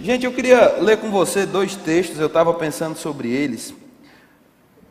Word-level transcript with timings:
Gente, 0.00 0.26
eu 0.26 0.32
queria 0.32 0.80
ler 0.80 0.98
com 0.98 1.08
você 1.08 1.46
dois 1.46 1.76
textos, 1.76 2.18
eu 2.18 2.26
estava 2.26 2.52
pensando 2.52 2.96
sobre 2.96 3.30
eles 3.30 3.72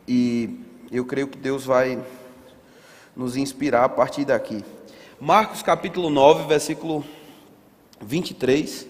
e 0.08 0.58
eu 0.90 1.04
creio 1.04 1.28
que 1.28 1.36
Deus 1.36 1.66
vai 1.66 2.02
nos 3.14 3.36
inspirar 3.36 3.84
a 3.84 3.88
partir 3.88 4.24
daqui. 4.24 4.64
Marcos 5.20 5.62
capítulo 5.62 6.08
9, 6.08 6.48
versículo 6.48 7.04
23. 8.00 8.86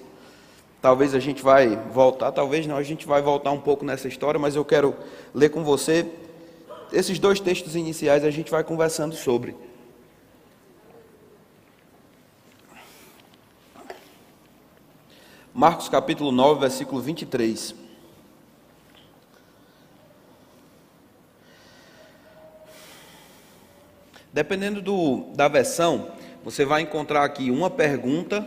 Talvez 0.80 1.16
a 1.16 1.18
gente 1.18 1.42
vai 1.42 1.74
voltar, 1.92 2.30
talvez 2.30 2.64
não, 2.64 2.76
a 2.76 2.82
gente 2.84 3.08
vai 3.08 3.20
voltar 3.20 3.50
um 3.50 3.60
pouco 3.60 3.84
nessa 3.84 4.06
história, 4.06 4.38
mas 4.38 4.54
eu 4.54 4.64
quero 4.64 4.94
ler 5.34 5.48
com 5.48 5.64
você 5.64 6.06
esses 6.92 7.18
dois 7.18 7.40
textos 7.40 7.74
iniciais, 7.74 8.24
a 8.24 8.30
gente 8.30 8.52
vai 8.52 8.62
conversando 8.62 9.16
sobre. 9.16 9.56
Marcos 15.56 15.88
capítulo 15.88 16.32
9, 16.32 16.62
versículo 16.62 17.00
23. 17.00 17.76
Dependendo 24.32 24.82
do, 24.82 25.26
da 25.36 25.46
versão, 25.46 26.08
você 26.42 26.64
vai 26.64 26.82
encontrar 26.82 27.22
aqui 27.22 27.52
uma 27.52 27.70
pergunta 27.70 28.44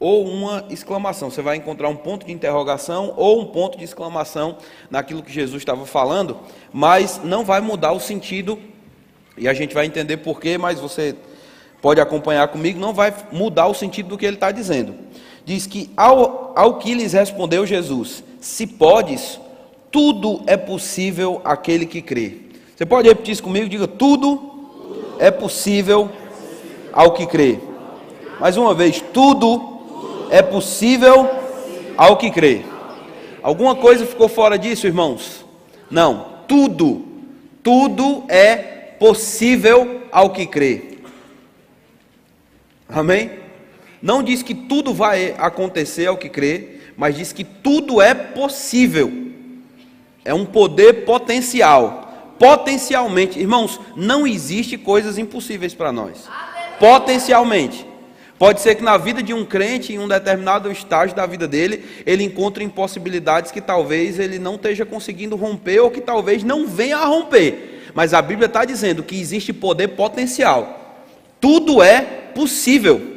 ou 0.00 0.26
uma 0.26 0.66
exclamação. 0.68 1.30
Você 1.30 1.40
vai 1.40 1.58
encontrar 1.58 1.88
um 1.88 1.94
ponto 1.94 2.26
de 2.26 2.32
interrogação 2.32 3.14
ou 3.16 3.40
um 3.42 3.46
ponto 3.46 3.78
de 3.78 3.84
exclamação 3.84 4.58
naquilo 4.90 5.22
que 5.22 5.32
Jesus 5.32 5.62
estava 5.62 5.86
falando, 5.86 6.40
mas 6.72 7.20
não 7.22 7.44
vai 7.44 7.60
mudar 7.60 7.92
o 7.92 8.00
sentido, 8.00 8.58
e 9.38 9.46
a 9.46 9.54
gente 9.54 9.72
vai 9.72 9.86
entender 9.86 10.16
porquê, 10.16 10.58
mas 10.58 10.80
você 10.80 11.14
pode 11.80 12.00
acompanhar 12.00 12.48
comigo, 12.48 12.80
não 12.80 12.92
vai 12.92 13.14
mudar 13.30 13.68
o 13.68 13.74
sentido 13.74 14.08
do 14.08 14.18
que 14.18 14.26
ele 14.26 14.34
está 14.34 14.50
dizendo 14.50 15.04
diz 15.44 15.66
que 15.66 15.90
ao, 15.96 16.52
ao 16.56 16.78
que 16.78 16.94
lhes 16.94 17.12
respondeu 17.12 17.66
Jesus: 17.66 18.24
Se 18.40 18.66
podes, 18.66 19.40
tudo 19.90 20.42
é 20.46 20.56
possível 20.56 21.40
aquele 21.44 21.86
que 21.86 22.02
crê. 22.02 22.38
Você 22.74 22.84
pode 22.84 23.08
repetir 23.08 23.32
isso 23.32 23.42
comigo? 23.42 23.68
Diga: 23.68 23.86
Tudo 23.86 24.40
é 25.18 25.30
possível 25.30 26.10
ao 26.92 27.12
que 27.12 27.26
crê. 27.26 27.58
Mais 28.40 28.56
uma 28.56 28.74
vez: 28.74 29.02
Tudo 29.12 29.80
é 30.30 30.42
possível 30.42 31.28
ao 31.96 32.16
que 32.16 32.30
crê. 32.30 32.62
Alguma 33.42 33.74
coisa 33.74 34.06
ficou 34.06 34.28
fora 34.28 34.58
disso, 34.58 34.86
irmãos? 34.86 35.44
Não. 35.90 36.34
Tudo, 36.48 37.04
tudo 37.62 38.24
é 38.28 38.56
possível 38.98 40.02
ao 40.10 40.30
que 40.30 40.46
crê. 40.46 40.98
Amém? 42.88 43.43
Não 44.04 44.22
diz 44.22 44.42
que 44.42 44.54
tudo 44.54 44.92
vai 44.92 45.34
acontecer 45.38 46.08
ao 46.08 46.18
que 46.18 46.28
crê, 46.28 46.72
mas 46.94 47.16
diz 47.16 47.32
que 47.32 47.42
tudo 47.42 48.02
é 48.02 48.12
possível. 48.12 49.10
É 50.22 50.34
um 50.34 50.44
poder 50.44 51.06
potencial. 51.06 52.34
Potencialmente, 52.38 53.38
irmãos, 53.40 53.80
não 53.96 54.26
existe 54.26 54.76
coisas 54.76 55.16
impossíveis 55.16 55.72
para 55.72 55.90
nós. 55.90 56.28
Potencialmente. 56.78 57.86
Pode 58.38 58.60
ser 58.60 58.74
que 58.74 58.82
na 58.82 58.98
vida 58.98 59.22
de 59.22 59.32
um 59.32 59.42
crente, 59.42 59.94
em 59.94 59.98
um 59.98 60.06
determinado 60.06 60.70
estágio 60.70 61.16
da 61.16 61.24
vida 61.24 61.48
dele, 61.48 61.82
ele 62.04 62.24
encontre 62.24 62.62
impossibilidades 62.62 63.50
que 63.50 63.60
talvez 63.62 64.18
ele 64.18 64.38
não 64.38 64.56
esteja 64.56 64.84
conseguindo 64.84 65.34
romper 65.34 65.80
ou 65.80 65.90
que 65.90 66.02
talvez 66.02 66.44
não 66.44 66.66
venha 66.66 66.98
a 66.98 67.06
romper. 67.06 67.90
Mas 67.94 68.12
a 68.12 68.20
Bíblia 68.20 68.48
está 68.48 68.66
dizendo 68.66 69.02
que 69.02 69.18
existe 69.18 69.50
poder 69.50 69.88
potencial. 69.88 71.00
Tudo 71.40 71.82
é 71.82 72.02
possível. 72.34 73.13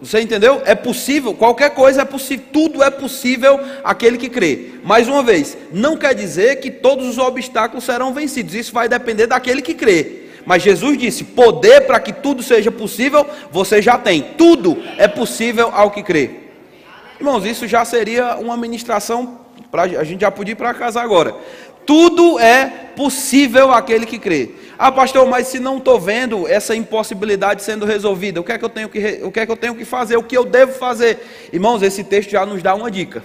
Você 0.00 0.20
entendeu? 0.20 0.62
É 0.64 0.74
possível, 0.74 1.34
qualquer 1.34 1.70
coisa 1.70 2.02
é 2.02 2.04
possível, 2.04 2.44
tudo 2.52 2.82
é 2.82 2.90
possível 2.90 3.60
aquele 3.84 4.18
que 4.18 4.28
crê. 4.28 4.72
Mais 4.82 5.08
uma 5.08 5.22
vez, 5.22 5.56
não 5.72 5.96
quer 5.96 6.14
dizer 6.14 6.56
que 6.56 6.70
todos 6.70 7.06
os 7.06 7.18
obstáculos 7.18 7.84
serão 7.84 8.12
vencidos, 8.12 8.54
isso 8.54 8.72
vai 8.72 8.88
depender 8.88 9.26
daquele 9.26 9.62
que 9.62 9.74
crê. 9.74 10.26
Mas 10.44 10.62
Jesus 10.62 10.96
disse: 10.96 11.24
poder 11.24 11.82
para 11.82 12.00
que 12.00 12.12
tudo 12.12 12.42
seja 12.42 12.70
possível, 12.70 13.26
você 13.50 13.82
já 13.82 13.98
tem. 13.98 14.22
Tudo 14.38 14.82
é 14.96 15.08
possível 15.08 15.70
ao 15.72 15.90
que 15.90 16.02
crê. 16.02 16.30
Irmãos, 17.18 17.44
isso 17.44 17.66
já 17.66 17.84
seria 17.84 18.36
uma 18.36 18.56
ministração, 18.56 19.40
pra, 19.70 19.82
a 19.82 20.04
gente 20.04 20.20
já 20.20 20.30
podia 20.30 20.52
ir 20.52 20.56
para 20.56 20.72
casa 20.74 21.00
agora. 21.00 21.34
Tudo 21.86 22.38
é 22.38 22.66
possível 22.96 23.70
aquele 23.72 24.04
que 24.04 24.18
crê. 24.18 24.50
Ah, 24.78 24.92
pastor, 24.92 25.26
mas 25.26 25.46
se 25.46 25.58
não 25.58 25.78
estou 25.78 25.98
vendo 25.98 26.46
essa 26.46 26.74
impossibilidade 26.74 27.62
sendo 27.62 27.86
resolvida, 27.86 28.40
o 28.40 28.44
que, 28.44 28.52
é 28.52 28.58
que 28.58 28.64
eu 28.64 28.68
tenho 28.68 28.88
que, 28.88 29.20
o 29.22 29.32
que 29.32 29.40
é 29.40 29.46
que 29.46 29.52
eu 29.52 29.56
tenho 29.56 29.74
que 29.74 29.84
fazer? 29.84 30.16
O 30.16 30.22
que 30.22 30.36
eu 30.36 30.44
devo 30.44 30.72
fazer? 30.72 31.48
Irmãos, 31.52 31.82
esse 31.82 32.04
texto 32.04 32.30
já 32.30 32.44
nos 32.44 32.62
dá 32.62 32.74
uma 32.74 32.90
dica. 32.90 33.22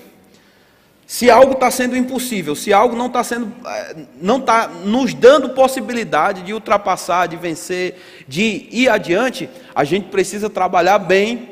Se 1.06 1.30
algo 1.30 1.54
está 1.54 1.70
sendo 1.70 1.98
impossível, 1.98 2.56
se 2.56 2.72
algo 2.72 2.96
não 2.96 3.08
está 3.08 3.22
sendo, 3.22 3.52
eh, 3.68 3.96
não 4.22 4.38
está 4.38 4.70
nos 4.70 5.14
dando 5.14 5.50
possibilidade 5.50 6.42
de 6.42 6.54
ultrapassar, 6.54 7.28
de 7.28 7.36
vencer, 7.36 8.02
de 8.30 8.70
ir 8.72 8.88
adiante, 8.88 9.50
a 9.76 9.84
gente 9.84 10.08
precisa 10.08 10.50
trabalhar 10.50 11.00
bem 11.00 11.50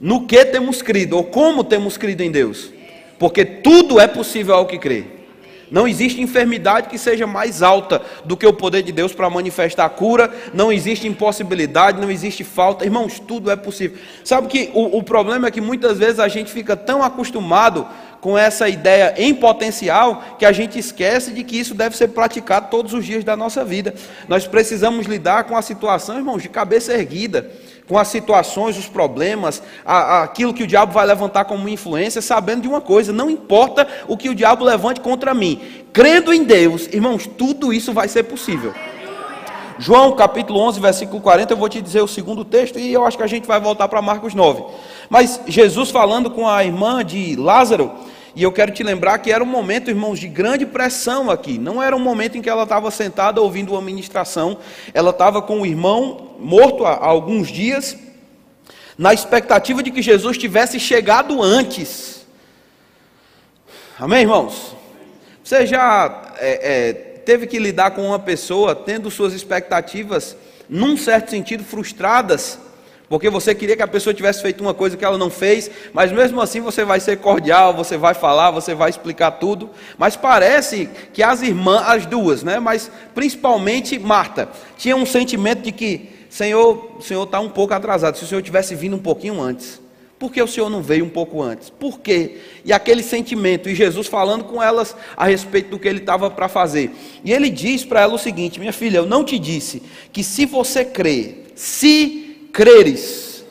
no 0.00 0.26
que 0.26 0.44
temos 0.46 0.82
crido, 0.82 1.16
ou 1.16 1.22
como 1.22 1.62
temos 1.62 1.96
crido 1.96 2.22
em 2.22 2.30
Deus. 2.32 2.72
Porque 3.20 3.44
tudo 3.44 4.00
é 4.00 4.08
possível 4.08 4.56
ao 4.56 4.66
que 4.66 4.78
crê. 4.78 5.13
Não 5.70 5.88
existe 5.88 6.20
enfermidade 6.20 6.88
que 6.88 6.98
seja 6.98 7.26
mais 7.26 7.62
alta 7.62 8.00
do 8.24 8.36
que 8.36 8.46
o 8.46 8.52
poder 8.52 8.82
de 8.82 8.92
Deus 8.92 9.12
para 9.12 9.28
manifestar 9.30 9.84
a 9.84 9.88
cura. 9.88 10.32
Não 10.52 10.72
existe 10.72 11.06
impossibilidade, 11.06 12.00
não 12.00 12.10
existe 12.10 12.44
falta. 12.44 12.84
Irmãos, 12.84 13.18
tudo 13.18 13.50
é 13.50 13.56
possível. 13.56 13.98
Sabe 14.24 14.48
que 14.48 14.70
o, 14.74 14.98
o 14.98 15.02
problema 15.02 15.48
é 15.48 15.50
que 15.50 15.60
muitas 15.60 15.98
vezes 15.98 16.20
a 16.20 16.28
gente 16.28 16.52
fica 16.52 16.76
tão 16.76 17.02
acostumado 17.02 17.86
com 18.20 18.38
essa 18.38 18.66
ideia 18.70 19.12
em 19.18 19.34
potencial 19.34 20.36
que 20.38 20.46
a 20.46 20.52
gente 20.52 20.78
esquece 20.78 21.30
de 21.30 21.44
que 21.44 21.58
isso 21.58 21.74
deve 21.74 21.94
ser 21.94 22.08
praticado 22.08 22.68
todos 22.70 22.94
os 22.94 23.04
dias 23.04 23.22
da 23.22 23.36
nossa 23.36 23.62
vida. 23.62 23.94
Nós 24.26 24.46
precisamos 24.46 25.06
lidar 25.06 25.44
com 25.44 25.54
a 25.54 25.60
situação, 25.60 26.16
irmãos, 26.16 26.42
de 26.42 26.48
cabeça 26.48 26.94
erguida 26.94 27.50
com 27.88 27.98
as 27.98 28.08
situações, 28.08 28.78
os 28.78 28.86
problemas, 28.86 29.62
a, 29.84 29.96
a, 29.96 30.22
aquilo 30.22 30.54
que 30.54 30.62
o 30.62 30.66
diabo 30.66 30.92
vai 30.92 31.06
levantar 31.06 31.44
como 31.44 31.68
influência, 31.68 32.22
sabendo 32.22 32.62
de 32.62 32.68
uma 32.68 32.80
coisa: 32.80 33.12
não 33.12 33.30
importa 33.30 33.86
o 34.08 34.16
que 34.16 34.28
o 34.28 34.34
diabo 34.34 34.64
levante 34.64 35.00
contra 35.00 35.34
mim, 35.34 35.60
crendo 35.92 36.32
em 36.32 36.44
Deus, 36.44 36.86
irmãos, 36.92 37.26
tudo 37.26 37.72
isso 37.72 37.92
vai 37.92 38.08
ser 38.08 38.24
possível. 38.24 38.74
João 39.78 40.12
capítulo 40.12 40.60
11, 40.60 40.80
versículo 40.80 41.20
40, 41.20 41.52
eu 41.52 41.56
vou 41.56 41.68
te 41.68 41.82
dizer 41.82 42.00
o 42.00 42.06
segundo 42.06 42.44
texto 42.44 42.78
e 42.78 42.92
eu 42.92 43.04
acho 43.04 43.16
que 43.16 43.24
a 43.24 43.28
gente 43.28 43.46
vai 43.46 43.60
voltar 43.60 43.88
para 43.88 44.00
Marcos 44.00 44.32
9. 44.32 44.62
Mas 45.10 45.40
Jesus 45.46 45.90
falando 45.90 46.30
com 46.30 46.48
a 46.48 46.64
irmã 46.64 47.04
de 47.04 47.34
Lázaro, 47.34 47.90
e 48.36 48.42
eu 48.42 48.50
quero 48.50 48.72
te 48.72 48.82
lembrar 48.82 49.18
que 49.18 49.30
era 49.30 49.44
um 49.44 49.46
momento, 49.46 49.90
irmãos, 49.90 50.18
de 50.18 50.26
grande 50.26 50.66
pressão 50.66 51.30
aqui. 51.30 51.56
Não 51.56 51.80
era 51.80 51.94
um 51.94 52.00
momento 52.00 52.36
em 52.36 52.42
que 52.42 52.50
ela 52.50 52.64
estava 52.64 52.90
sentada 52.90 53.40
ouvindo 53.40 53.72
uma 53.72 53.80
ministração. 53.80 54.58
Ela 54.92 55.10
estava 55.10 55.40
com 55.40 55.60
o 55.60 55.66
irmão 55.66 56.32
morto 56.40 56.84
há 56.84 56.96
alguns 56.96 57.48
dias, 57.48 57.96
na 58.98 59.14
expectativa 59.14 59.82
de 59.82 59.92
que 59.92 60.02
Jesus 60.02 60.36
tivesse 60.36 60.80
chegado 60.80 61.40
antes. 61.40 62.26
Amém, 63.98 64.22
irmãos? 64.22 64.74
Você 65.42 65.64
já 65.64 66.32
é, 66.38 66.88
é, 66.88 66.92
teve 66.92 67.46
que 67.46 67.58
lidar 67.60 67.92
com 67.92 68.04
uma 68.04 68.18
pessoa 68.18 68.74
tendo 68.74 69.12
suas 69.12 69.32
expectativas, 69.32 70.36
num 70.68 70.96
certo 70.96 71.30
sentido, 71.30 71.62
frustradas 71.62 72.58
porque 73.08 73.28
você 73.28 73.54
queria 73.54 73.76
que 73.76 73.82
a 73.82 73.88
pessoa 73.88 74.14
tivesse 74.14 74.40
feito 74.40 74.62
uma 74.62 74.72
coisa 74.72 74.96
que 74.96 75.04
ela 75.04 75.18
não 75.18 75.28
fez, 75.28 75.70
mas 75.92 76.10
mesmo 76.10 76.40
assim 76.40 76.60
você 76.60 76.84
vai 76.84 77.00
ser 77.00 77.18
cordial, 77.18 77.74
você 77.74 77.96
vai 77.96 78.14
falar, 78.14 78.50
você 78.50 78.74
vai 78.74 78.88
explicar 78.88 79.32
tudo. 79.32 79.70
Mas 79.98 80.16
parece 80.16 80.88
que 81.12 81.22
as 81.22 81.42
irmãs, 81.42 81.84
as 81.86 82.06
duas, 82.06 82.42
né? 82.42 82.58
Mas 82.58 82.90
principalmente 83.14 83.98
Marta, 83.98 84.48
tinha 84.78 84.96
um 84.96 85.04
sentimento 85.04 85.62
de 85.62 85.72
que, 85.72 86.08
Senhor, 86.30 86.96
o 86.98 87.02
Senhor 87.02 87.24
está 87.24 87.40
um 87.40 87.50
pouco 87.50 87.74
atrasado. 87.74 88.16
Se 88.16 88.24
o 88.24 88.26
Senhor 88.26 88.42
tivesse 88.42 88.74
vindo 88.74 88.96
um 88.96 89.00
pouquinho 89.00 89.40
antes, 89.40 89.80
por 90.18 90.32
que 90.32 90.40
o 90.40 90.48
Senhor 90.48 90.70
não 90.70 90.80
veio 90.80 91.04
um 91.04 91.10
pouco 91.10 91.42
antes? 91.42 91.68
Por 91.68 92.00
quê? 92.00 92.38
E 92.64 92.72
aquele 92.72 93.02
sentimento, 93.02 93.68
e 93.68 93.74
Jesus 93.74 94.06
falando 94.06 94.44
com 94.44 94.62
elas 94.62 94.96
a 95.14 95.26
respeito 95.26 95.68
do 95.68 95.78
que 95.78 95.86
ele 95.86 95.98
estava 95.98 96.30
para 96.30 96.48
fazer. 96.48 96.90
E 97.22 97.32
ele 97.32 97.50
diz 97.50 97.84
para 97.84 98.00
ela 98.00 98.14
o 98.14 98.18
seguinte: 98.18 98.58
Minha 98.58 98.72
filha, 98.72 98.96
eu 98.96 99.06
não 99.06 99.22
te 99.22 99.38
disse 99.38 99.82
que 100.10 100.24
se 100.24 100.46
você 100.46 100.86
crer, 100.86 101.52
se 101.54 102.23
creres. 102.54 103.44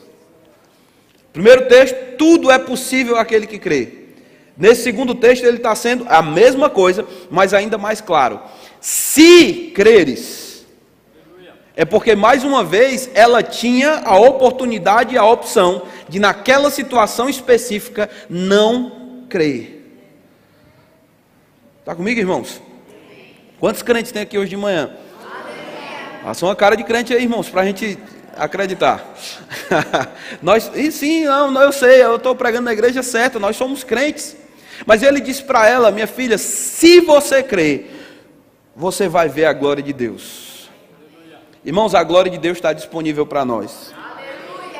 Primeiro 1.33 1.67
texto, 1.67 1.95
tudo 2.17 2.49
é 2.49 2.57
possível 2.57 3.17
aquele 3.17 3.45
que 3.45 3.59
crê. 3.59 4.03
Nesse 4.57 4.83
segundo 4.83 5.13
texto, 5.13 5.43
ele 5.43 5.57
está 5.57 5.75
sendo 5.75 6.05
a 6.07 6.21
mesma 6.21 6.69
coisa, 6.69 7.05
mas 7.29 7.53
ainda 7.53 7.77
mais 7.77 7.99
claro. 7.99 8.39
Se 8.79 9.71
creres, 9.75 10.65
é 11.75 11.83
porque, 11.83 12.15
mais 12.15 12.43
uma 12.43 12.63
vez, 12.63 13.09
ela 13.13 13.43
tinha 13.43 14.03
a 14.05 14.17
oportunidade 14.17 15.15
e 15.15 15.17
a 15.17 15.25
opção 15.25 15.83
de, 16.07 16.19
naquela 16.19 16.69
situação 16.69 17.27
específica, 17.27 18.09
não 18.29 19.25
crer. 19.27 19.81
Está 21.79 21.93
comigo, 21.93 22.19
irmãos? 22.19 22.61
Quantos 23.59 23.81
crentes 23.81 24.11
tem 24.11 24.21
aqui 24.21 24.37
hoje 24.37 24.51
de 24.51 24.57
manhã? 24.57 24.95
Faça 26.23 26.45
uma 26.45 26.55
cara 26.55 26.77
de 26.77 26.83
crente 26.83 27.13
aí, 27.13 27.23
irmãos, 27.23 27.49
para 27.49 27.61
a 27.63 27.65
gente 27.65 27.97
acreditar. 28.37 29.13
nós, 30.41 30.71
e 30.75 30.91
sim, 30.91 31.25
não, 31.25 31.61
eu 31.61 31.71
sei, 31.71 32.03
eu 32.03 32.15
estou 32.15 32.35
pregando 32.35 32.65
na 32.65 32.73
igreja 32.73 33.03
certa, 33.03 33.39
nós 33.39 33.55
somos 33.55 33.83
crentes. 33.83 34.35
Mas 34.85 35.03
ele 35.03 35.19
disse 35.19 35.43
para 35.43 35.67
ela, 35.67 35.91
minha 35.91 36.07
filha, 36.07 36.37
se 36.37 36.99
você 37.01 37.43
crer, 37.43 37.91
você 38.75 39.07
vai 39.07 39.29
ver 39.29 39.45
a 39.45 39.53
glória 39.53 39.83
de 39.83 39.93
Deus. 39.93 40.69
Irmãos, 41.63 41.95
a 41.95 42.03
glória 42.03 42.29
de 42.29 42.37
Deus 42.37 42.57
está 42.57 42.73
disponível 42.73 43.25
para 43.25 43.45
nós. 43.45 43.93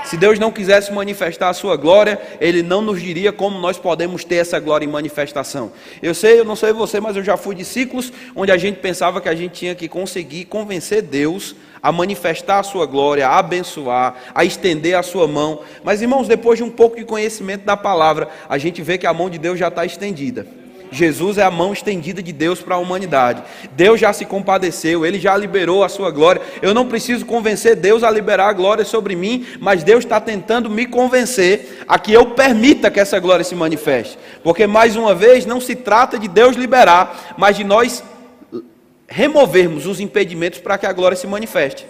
Se 0.06 0.18
Deus 0.18 0.38
não 0.38 0.52
quisesse 0.52 0.92
manifestar 0.92 1.50
a 1.50 1.54
sua 1.54 1.78
glória, 1.78 2.22
Ele 2.42 2.62
não 2.62 2.82
nos 2.82 3.02
diria 3.02 3.32
como 3.32 3.58
nós 3.60 3.78
podemos 3.78 4.26
ter 4.26 4.36
essa 4.36 4.60
glória 4.60 4.86
em 4.86 4.90
manifestação. 4.90 5.72
Eu 6.02 6.14
sei, 6.14 6.40
eu 6.40 6.46
não 6.46 6.56
sei 6.56 6.74
você, 6.74 7.00
mas 7.00 7.16
eu 7.16 7.24
já 7.24 7.38
fui 7.38 7.56
de 7.56 7.64
ciclos 7.64 8.12
onde 8.36 8.52
a 8.52 8.58
gente 8.58 8.80
pensava 8.80 9.22
que 9.22 9.30
a 9.30 9.36
gente 9.36 9.54
tinha 9.54 9.74
que 9.74 9.88
conseguir 9.88 10.46
convencer 10.46 11.02
Deus 11.02 11.56
a 11.84 11.92
manifestar 11.92 12.60
a 12.60 12.64
sua 12.64 12.86
glória, 12.86 13.28
a 13.28 13.38
abençoar, 13.38 14.16
a 14.34 14.46
estender 14.46 14.96
a 14.96 15.04
sua 15.04 15.28
mão. 15.28 15.60
Mas, 15.84 16.02
irmãos, 16.02 16.30
depois 16.30 16.58
de 16.58 16.64
um 16.64 16.72
pouco 16.72 16.96
de 16.96 17.04
conhecimento 17.04 17.66
da 17.66 17.76
palavra, 17.76 18.30
a 18.48 18.58
gente 18.58 18.82
vê 18.82 18.98
que 18.98 19.06
a 19.06 19.14
mão 19.14 19.30
de 19.30 19.38
Deus 19.38 19.60
já 19.60 19.68
está 19.68 19.86
estendida. 19.86 20.48
Jesus 20.94 21.38
é 21.38 21.44
a 21.44 21.52
mão 21.52 21.74
estendida 21.74 22.22
de 22.22 22.32
Deus 22.32 22.62
para 22.62 22.76
a 22.76 22.78
humanidade. 22.78 23.44
Deus 23.72 24.00
já 24.00 24.14
se 24.14 24.26
compadeceu, 24.26 25.06
Ele 25.06 25.20
já 25.20 25.36
liberou 25.36 25.84
a 25.84 25.90
sua 25.90 26.12
glória. 26.12 26.42
Eu 26.62 26.74
não 26.74 26.88
preciso 26.88 27.26
convencer 27.26 27.76
Deus 27.76 28.04
a 28.04 28.12
liberar 28.12 28.50
a 28.50 28.54
glória 28.54 28.86
sobre 28.86 29.16
mim, 29.16 29.46
mas 29.60 29.84
Deus 29.84 30.06
está 30.06 30.22
tentando 30.22 30.70
me 30.70 30.86
convencer 30.86 31.84
a 31.88 31.98
que 31.98 32.14
eu 32.14 32.28
permita 32.28 32.92
que 32.92 33.00
essa 33.00 33.20
glória 33.20 33.44
se 33.44 33.56
manifeste. 33.56 34.18
Porque, 34.44 34.68
mais 34.68 34.96
uma 34.96 35.16
vez, 35.16 35.46
não 35.46 35.60
se 35.60 35.76
trata 35.76 36.20
de 36.20 36.28
Deus 36.28 36.56
liberar, 36.56 37.34
mas 37.38 37.58
de 37.58 37.64
nós 37.64 38.04
removermos 39.14 39.86
os 39.86 40.00
impedimentos 40.00 40.58
para 40.58 40.76
que 40.76 40.88
a 40.88 40.92
glória 40.92 41.16
se 41.16 41.28
manifeste. 41.28 41.86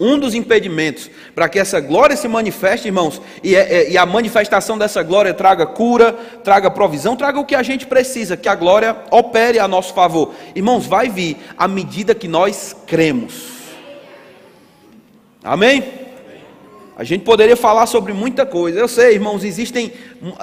Um 0.00 0.18
dos 0.18 0.34
impedimentos 0.34 1.08
para 1.32 1.48
que 1.48 1.60
essa 1.60 1.80
glória 1.80 2.16
se 2.16 2.26
manifeste, 2.26 2.88
irmãos, 2.88 3.22
e, 3.42 3.54
é, 3.54 3.60
é, 3.60 3.90
e, 3.90 3.96
a 3.96 4.04
manifestação 4.04 4.76
dessa 4.76 5.00
glória 5.02 5.32
traga 5.32 5.64
cura, 5.64 6.12
traga 6.42 6.70
provisão, 6.70 7.14
traga 7.14 7.38
o 7.38 7.44
que 7.44 7.54
a 7.54 7.62
gente 7.62 7.86
precisa, 7.86 8.36
que 8.36 8.48
a 8.48 8.54
glória 8.56 8.96
opere 9.12 9.60
a 9.60 9.68
nosso 9.68 9.94
favor. 9.94 10.34
Irmãos, 10.56 10.86
vai 10.86 11.08
vir 11.08 11.36
à 11.56 11.68
medida 11.68 12.16
que 12.16 12.26
nós 12.26 12.74
cremos. 12.86 13.58
Amém? 15.42 15.84
A 16.96 17.04
gente 17.04 17.22
poderia 17.22 17.56
falar 17.56 17.86
sobre 17.86 18.12
muita 18.12 18.44
coisa. 18.44 18.78
Eu 18.78 18.88
sei, 18.88 19.14
irmãos, 19.14 19.44
existem, 19.44 19.92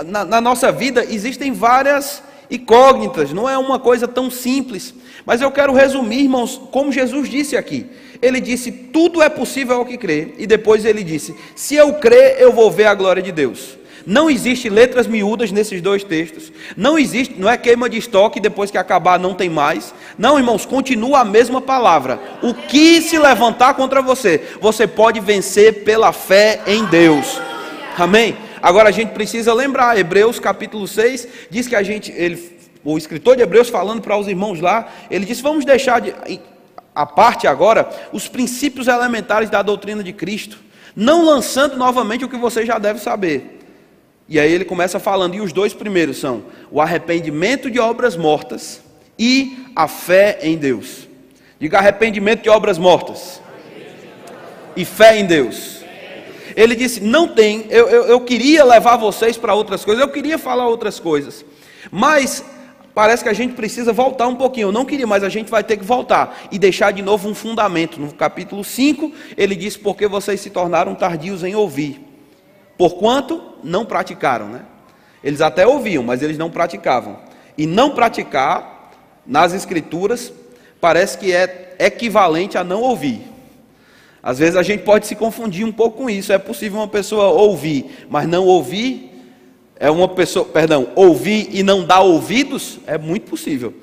na, 0.06 0.24
na 0.24 0.40
nossa 0.40 0.72
vida, 0.72 1.04
existem 1.04 1.52
várias 1.52 2.24
incógnitas, 2.50 3.34
não 3.34 3.50
é 3.50 3.58
uma 3.58 3.80
coisa 3.80 4.08
tão 4.08 4.30
simples. 4.30 4.94
Mas 5.26 5.42
eu 5.42 5.52
quero 5.52 5.74
resumir, 5.74 6.24
irmãos, 6.24 6.62
como 6.72 6.92
Jesus 6.92 7.30
disse 7.30 7.58
aqui. 7.58 7.86
Ele 8.22 8.40
disse: 8.40 8.72
Tudo 8.72 9.22
é 9.22 9.30
possível 9.30 9.78
ao 9.78 9.86
que 9.86 9.98
crê. 9.98 10.34
E 10.38 10.46
depois 10.46 10.86
ele 10.86 11.04
disse: 11.04 11.36
Se 11.56 11.76
eu 11.76 11.94
crer, 11.96 12.38
eu 12.40 12.52
vou 12.54 12.70
ver 12.70 12.86
a 12.86 12.94
glória 12.94 13.22
de 13.22 13.32
Deus. 13.32 13.78
Não 14.06 14.30
existe 14.30 14.70
letras 14.70 15.08
miúdas 15.08 15.52
nesses 15.52 15.82
dois 15.82 16.04
textos. 16.04 16.52
Não 16.78 16.98
existe, 16.98 17.34
não 17.40 17.50
é 17.50 17.58
queima 17.58 17.90
de 17.90 17.98
estoque 17.98 18.40
depois 18.40 18.70
que 18.70 18.78
acabar 18.78 19.20
não 19.20 19.34
tem 19.34 19.50
mais. 19.50 19.96
Não, 20.16 20.38
irmãos, 20.38 20.64
continua 20.64 21.22
a 21.22 21.26
mesma 21.26 21.60
palavra. 21.60 22.20
O 22.44 22.54
que 22.54 23.02
se 23.02 23.18
levantar 23.18 23.74
contra 23.74 24.04
você, 24.04 24.42
você 24.62 24.86
pode 24.86 25.20
vencer 25.20 25.84
pela 25.84 26.12
fé 26.12 26.62
em 26.68 26.86
Deus. 26.86 27.42
Amém. 27.98 28.45
Agora 28.66 28.90
a 28.90 28.92
gente 28.92 29.12
precisa 29.12 29.54
lembrar, 29.54 29.96
Hebreus 29.96 30.40
capítulo 30.40 30.88
6 30.88 31.28
diz 31.52 31.68
que 31.68 31.76
a 31.76 31.84
gente, 31.84 32.12
ele, 32.12 32.58
o 32.84 32.98
escritor 32.98 33.36
de 33.36 33.44
Hebreus 33.44 33.70
falando 33.70 34.02
para 34.02 34.18
os 34.18 34.28
irmãos 34.28 34.60
lá, 34.60 34.92
ele 35.08 35.24
disse: 35.24 35.44
"Vamos 35.44 35.64
deixar 35.64 36.02
de 36.02 36.16
a 36.96 37.06
parte 37.06 37.46
agora 37.46 37.88
os 38.12 38.28
princípios 38.28 38.88
elementares 38.88 39.52
da 39.52 39.62
doutrina 39.62 40.02
de 40.02 40.12
Cristo, 40.12 40.58
não 40.96 41.24
lançando 41.24 41.78
novamente 41.78 42.26
o 42.26 42.28
que 42.28 42.38
você 42.38 42.66
já 42.66 42.80
deve 42.80 43.00
saber. 43.00 43.60
E 44.28 44.40
aí 44.40 44.52
ele 44.52 44.66
começa 44.66 45.00
falando, 45.00 45.36
e 45.36 45.42
os 45.42 45.54
dois 45.54 45.72
primeiros 45.72 46.18
são 46.18 46.46
o 46.72 46.82
arrependimento 46.82 47.70
de 47.70 47.80
obras 47.80 48.18
mortas 48.18 48.82
e 49.20 49.64
a 49.76 49.88
fé 49.88 50.40
em 50.42 50.58
Deus. 50.58 51.08
Diga 51.60 51.78
arrependimento 51.78 52.42
de 52.42 52.50
obras 52.50 52.80
mortas 52.80 53.40
e 54.76 54.84
fé 54.84 55.20
em 55.20 55.26
Deus. 55.28 55.75
Ele 56.56 56.76
disse: 56.76 57.02
Não 57.02 57.28
tem, 57.28 57.66
eu, 57.70 57.88
eu, 57.88 58.04
eu 58.06 58.22
queria 58.22 58.64
levar 58.64 58.96
vocês 58.98 59.38
para 59.38 59.54
outras 59.54 59.84
coisas, 59.84 60.02
eu 60.02 60.12
queria 60.12 60.38
falar 60.38 60.68
outras 60.68 61.00
coisas, 61.00 61.44
mas 61.92 62.44
parece 62.94 63.24
que 63.24 63.30
a 63.30 63.34
gente 63.34 63.54
precisa 63.54 63.92
voltar 63.92 64.28
um 64.28 64.36
pouquinho. 64.36 64.70
Eu 64.70 64.72
não 64.72 64.86
queria, 64.86 65.06
mas 65.06 65.24
a 65.24 65.30
gente 65.30 65.52
vai 65.52 65.64
ter 65.64 65.78
que 65.78 65.84
voltar 65.84 66.48
e 66.52 66.58
deixar 66.58 66.92
de 66.92 67.02
novo 67.02 67.28
um 67.28 67.36
fundamento. 67.36 68.00
No 68.00 68.14
capítulo 68.14 68.64
5, 68.64 69.12
ele 69.36 69.56
diz: 69.56 69.76
Porque 69.76 70.08
vocês 70.08 70.40
se 70.40 70.50
tornaram 70.50 70.96
tardios 70.96 71.44
em 71.44 71.56
ouvir. 71.56 72.02
Porquanto 72.78 73.42
não 73.64 73.86
praticaram, 73.86 74.48
né? 74.48 74.62
Eles 75.24 75.42
até 75.42 75.66
ouviam, 75.66 76.04
mas 76.04 76.22
eles 76.22 76.38
não 76.38 76.50
praticavam. 76.50 77.18
E 77.58 77.66
não 77.66 77.92
praticar, 77.92 78.92
nas 79.26 79.54
Escrituras, 79.54 80.32
parece 80.80 81.18
que 81.18 81.34
é 81.34 81.76
equivalente 81.80 82.58
a 82.58 82.64
não 82.64 82.82
ouvir. 82.82 83.35
Às 84.26 84.40
vezes 84.40 84.58
a 84.58 84.64
gente 84.64 84.82
pode 84.82 85.06
se 85.06 85.16
confundir 85.16 85.64
um 85.66 85.72
pouco 85.72 86.00
com 86.00 86.10
isso. 86.10 86.34
É 86.34 86.38
possível 86.40 86.80
uma 86.80 86.88
pessoa 86.88 87.28
ouvir, 87.28 88.06
mas 88.10 88.28
não 88.28 88.46
ouvir 88.46 89.12
é 89.78 89.92
uma 89.92 90.08
pessoa, 90.08 90.46
perdão, 90.46 90.88
ouvir 90.96 91.50
e 91.52 91.62
não 91.62 91.84
dar 91.84 92.00
ouvidos, 92.00 92.80
é 92.88 92.98
muito 92.98 93.30
possível. 93.30 93.74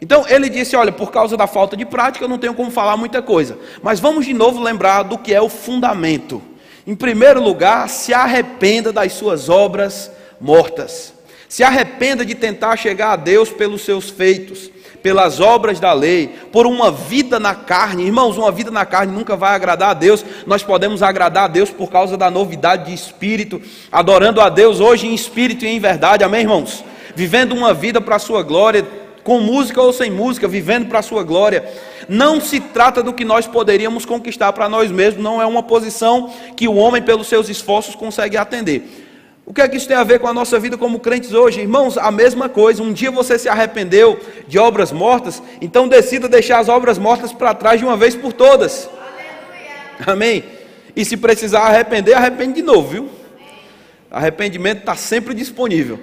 Então 0.00 0.24
ele 0.28 0.48
disse: 0.48 0.74
Olha, 0.74 0.90
por 0.90 1.12
causa 1.12 1.36
da 1.36 1.46
falta 1.46 1.76
de 1.76 1.84
prática, 1.84 2.24
eu 2.24 2.28
não 2.28 2.38
tenho 2.38 2.54
como 2.54 2.70
falar 2.70 2.96
muita 2.96 3.22
coisa. 3.22 3.58
Mas 3.82 4.00
vamos 4.00 4.26
de 4.26 4.32
novo 4.32 4.60
lembrar 4.60 5.02
do 5.02 5.18
que 5.18 5.32
é 5.32 5.40
o 5.40 5.48
fundamento. 5.48 6.42
Em 6.86 6.94
primeiro 6.94 7.42
lugar, 7.42 7.88
se 7.88 8.12
arrependa 8.12 8.92
das 8.92 9.12
suas 9.12 9.48
obras 9.48 10.10
mortas. 10.40 11.14
Se 11.48 11.62
arrependa 11.62 12.24
de 12.24 12.34
tentar 12.34 12.76
chegar 12.76 13.12
a 13.12 13.16
Deus 13.16 13.50
pelos 13.50 13.82
seus 13.82 14.10
feitos 14.10 14.70
pelas 15.04 15.38
obras 15.38 15.78
da 15.78 15.92
lei, 15.92 16.34
por 16.50 16.66
uma 16.66 16.90
vida 16.90 17.38
na 17.38 17.54
carne. 17.54 18.06
Irmãos, 18.06 18.38
uma 18.38 18.50
vida 18.50 18.70
na 18.70 18.86
carne 18.86 19.12
nunca 19.12 19.36
vai 19.36 19.54
agradar 19.54 19.90
a 19.90 19.92
Deus. 19.94 20.24
Nós 20.46 20.62
podemos 20.62 21.02
agradar 21.02 21.44
a 21.44 21.48
Deus 21.48 21.68
por 21.68 21.90
causa 21.90 22.16
da 22.16 22.30
novidade 22.30 22.86
de 22.86 22.94
espírito, 22.94 23.60
adorando 23.92 24.40
a 24.40 24.48
Deus 24.48 24.80
hoje 24.80 25.06
em 25.06 25.12
espírito 25.12 25.66
e 25.66 25.68
em 25.68 25.78
verdade. 25.78 26.24
Amém, 26.24 26.40
irmãos? 26.40 26.82
Vivendo 27.14 27.52
uma 27.52 27.74
vida 27.74 28.00
para 28.00 28.16
a 28.16 28.18
sua 28.18 28.42
glória, 28.42 28.82
com 29.22 29.40
música 29.40 29.82
ou 29.82 29.92
sem 29.92 30.10
música, 30.10 30.48
vivendo 30.48 30.88
para 30.88 31.00
a 31.00 31.02
sua 31.02 31.22
glória. 31.22 31.70
Não 32.08 32.40
se 32.40 32.58
trata 32.58 33.02
do 33.02 33.12
que 33.12 33.26
nós 33.26 33.46
poderíamos 33.46 34.06
conquistar 34.06 34.54
para 34.54 34.70
nós 34.70 34.90
mesmos, 34.90 35.22
não 35.22 35.40
é 35.40 35.44
uma 35.44 35.62
posição 35.62 36.32
que 36.56 36.66
o 36.66 36.76
homem, 36.76 37.02
pelos 37.02 37.26
seus 37.26 37.50
esforços, 37.50 37.94
consegue 37.94 38.38
atender. 38.38 39.13
O 39.46 39.52
que 39.52 39.60
é 39.60 39.68
que 39.68 39.76
isso 39.76 39.86
tem 39.86 39.96
a 39.96 40.04
ver 40.04 40.20
com 40.20 40.26
a 40.26 40.32
nossa 40.32 40.58
vida 40.58 40.78
como 40.78 40.98
crentes 40.98 41.32
hoje? 41.32 41.60
Irmãos, 41.60 41.98
a 41.98 42.10
mesma 42.10 42.48
coisa. 42.48 42.82
Um 42.82 42.92
dia 42.92 43.10
você 43.10 43.38
se 43.38 43.48
arrependeu 43.48 44.18
de 44.48 44.58
obras 44.58 44.90
mortas, 44.90 45.42
então 45.60 45.86
decida 45.86 46.28
deixar 46.28 46.60
as 46.60 46.68
obras 46.68 46.96
mortas 46.96 47.32
para 47.32 47.52
trás 47.52 47.78
de 47.78 47.84
uma 47.84 47.96
vez 47.96 48.16
por 48.16 48.32
todas. 48.32 48.88
Aleluia. 48.88 50.12
Amém? 50.12 50.44
E 50.96 51.04
se 51.04 51.16
precisar 51.16 51.60
arrepender, 51.60 52.14
arrepende 52.14 52.54
de 52.54 52.62
novo, 52.62 52.88
viu? 52.88 53.10
Arrependimento 54.10 54.78
está 54.78 54.96
sempre 54.96 55.34
disponível. 55.34 56.00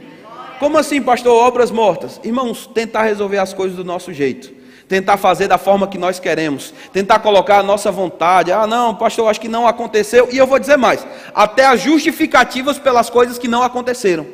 Como 0.60 0.78
assim, 0.78 1.02
pastor? 1.02 1.34
Obras 1.34 1.72
mortas? 1.72 2.20
Irmãos, 2.24 2.68
tentar 2.68 3.04
resolver 3.04 3.40
as 3.40 3.54
coisas 3.54 3.76
do 3.76 3.84
nosso 3.84 4.14
jeito 4.14 4.61
tentar 4.92 5.16
fazer 5.16 5.48
da 5.48 5.58
forma 5.58 5.88
que 5.88 5.98
nós 5.98 6.20
queremos, 6.20 6.74
tentar 6.92 7.20
colocar 7.20 7.60
a 7.60 7.64
nossa 7.64 7.90
vontade. 7.90 8.52
Ah, 8.52 8.68
não, 8.68 8.94
pastor, 8.94 9.30
acho 9.30 9.40
que 9.40 9.48
não 9.48 9.66
aconteceu. 9.66 10.28
E 10.30 10.38
eu 10.38 10.46
vou 10.46 10.60
dizer 10.60 10.76
mais: 10.76 11.08
até 11.34 11.66
as 11.66 11.80
justificativas 11.80 12.78
pelas 12.78 13.10
coisas 13.10 13.40
que 13.40 13.48
não 13.48 13.64
aconteceram. 13.64 14.28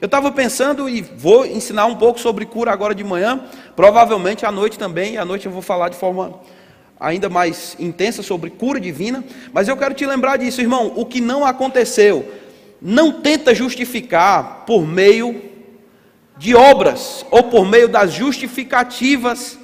Eu 0.00 0.06
estava 0.06 0.32
pensando 0.32 0.88
e 0.88 1.02
vou 1.02 1.44
ensinar 1.44 1.84
um 1.84 1.96
pouco 1.96 2.18
sobre 2.18 2.46
cura 2.46 2.72
agora 2.72 2.94
de 2.94 3.04
manhã, 3.04 3.44
provavelmente 3.76 4.46
à 4.46 4.50
noite 4.50 4.78
também. 4.78 5.18
À 5.18 5.26
noite 5.26 5.44
eu 5.44 5.52
vou 5.52 5.60
falar 5.60 5.90
de 5.90 5.96
forma 5.96 6.40
ainda 6.98 7.28
mais 7.28 7.76
intensa 7.78 8.22
sobre 8.22 8.48
cura 8.48 8.80
divina. 8.80 9.22
Mas 9.52 9.68
eu 9.68 9.76
quero 9.76 9.92
te 9.92 10.06
lembrar 10.06 10.38
disso, 10.38 10.62
irmão. 10.62 10.90
O 10.96 11.04
que 11.04 11.20
não 11.20 11.44
aconteceu, 11.44 12.26
não 12.80 13.20
tenta 13.20 13.54
justificar 13.54 14.64
por 14.64 14.86
meio 14.86 15.38
de 16.38 16.54
obras 16.54 17.26
ou 17.30 17.42
por 17.42 17.66
meio 17.66 17.88
das 17.88 18.14
justificativas 18.14 19.58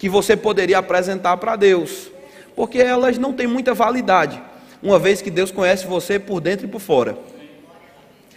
que 0.00 0.08
você 0.08 0.34
poderia 0.34 0.78
apresentar 0.78 1.36
para 1.36 1.56
Deus, 1.56 2.10
porque 2.56 2.78
elas 2.78 3.18
não 3.18 3.34
têm 3.34 3.46
muita 3.46 3.74
validade, 3.74 4.42
uma 4.82 4.98
vez 4.98 5.20
que 5.20 5.30
Deus 5.30 5.52
conhece 5.52 5.86
você 5.86 6.18
por 6.18 6.40
dentro 6.40 6.64
e 6.64 6.68
por 6.70 6.80
fora. 6.80 7.18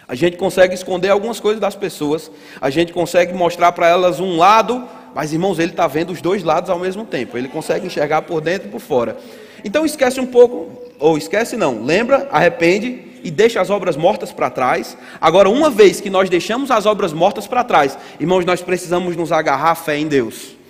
A 0.06 0.14
gente 0.14 0.36
consegue 0.36 0.76
esconder 0.76 1.08
algumas 1.08 1.40
coisas 1.40 1.62
das 1.62 1.74
pessoas, 1.74 2.30
a 2.60 2.70
gente 2.70 2.92
consegue 2.92 3.34
mostrar 3.34 3.72
para 3.72 3.88
elas 3.88 4.20
um 4.20 4.36
lado, 4.36 4.84
mas 5.16 5.32
irmãos, 5.32 5.58
ele 5.58 5.72
está 5.72 5.88
vendo 5.88 6.12
os 6.12 6.22
dois 6.22 6.44
lados 6.44 6.70
ao 6.70 6.78
mesmo 6.78 7.06
tempo, 7.06 7.38
ele 7.38 7.48
consegue 7.48 7.88
enxergar 7.88 8.24
por 8.24 8.42
dentro 8.42 8.68
e 8.68 8.72
por 8.72 8.82
fora. 8.82 9.16
Então 9.64 9.86
esquece 9.86 10.20
um 10.20 10.26
pouco, 10.26 10.70
ou 11.00 11.18
esquece 11.18 11.56
não, 11.56 11.82
lembra, 11.86 12.28
arrepende 12.30 13.06
e 13.24 13.32
deixa 13.32 13.62
as 13.62 13.70
obras 13.70 13.96
mortas 13.96 14.34
para 14.34 14.50
trás. 14.50 14.98
Agora, 15.22 15.50
uma 15.50 15.70
vez 15.70 16.02
que 16.02 16.10
nós 16.10 16.30
deixamos 16.30 16.70
as 16.70 16.86
obras 16.86 17.14
mortas 17.14 17.48
para 17.48 17.64
trás, 17.64 17.98
irmãos, 18.20 18.44
nós 18.44 18.62
precisamos 18.62 19.16
nos 19.16 19.32
agarrar 19.32 19.72
à 19.72 19.76
fé 19.76 19.98
em 19.98 20.10
Deus. 20.10 20.62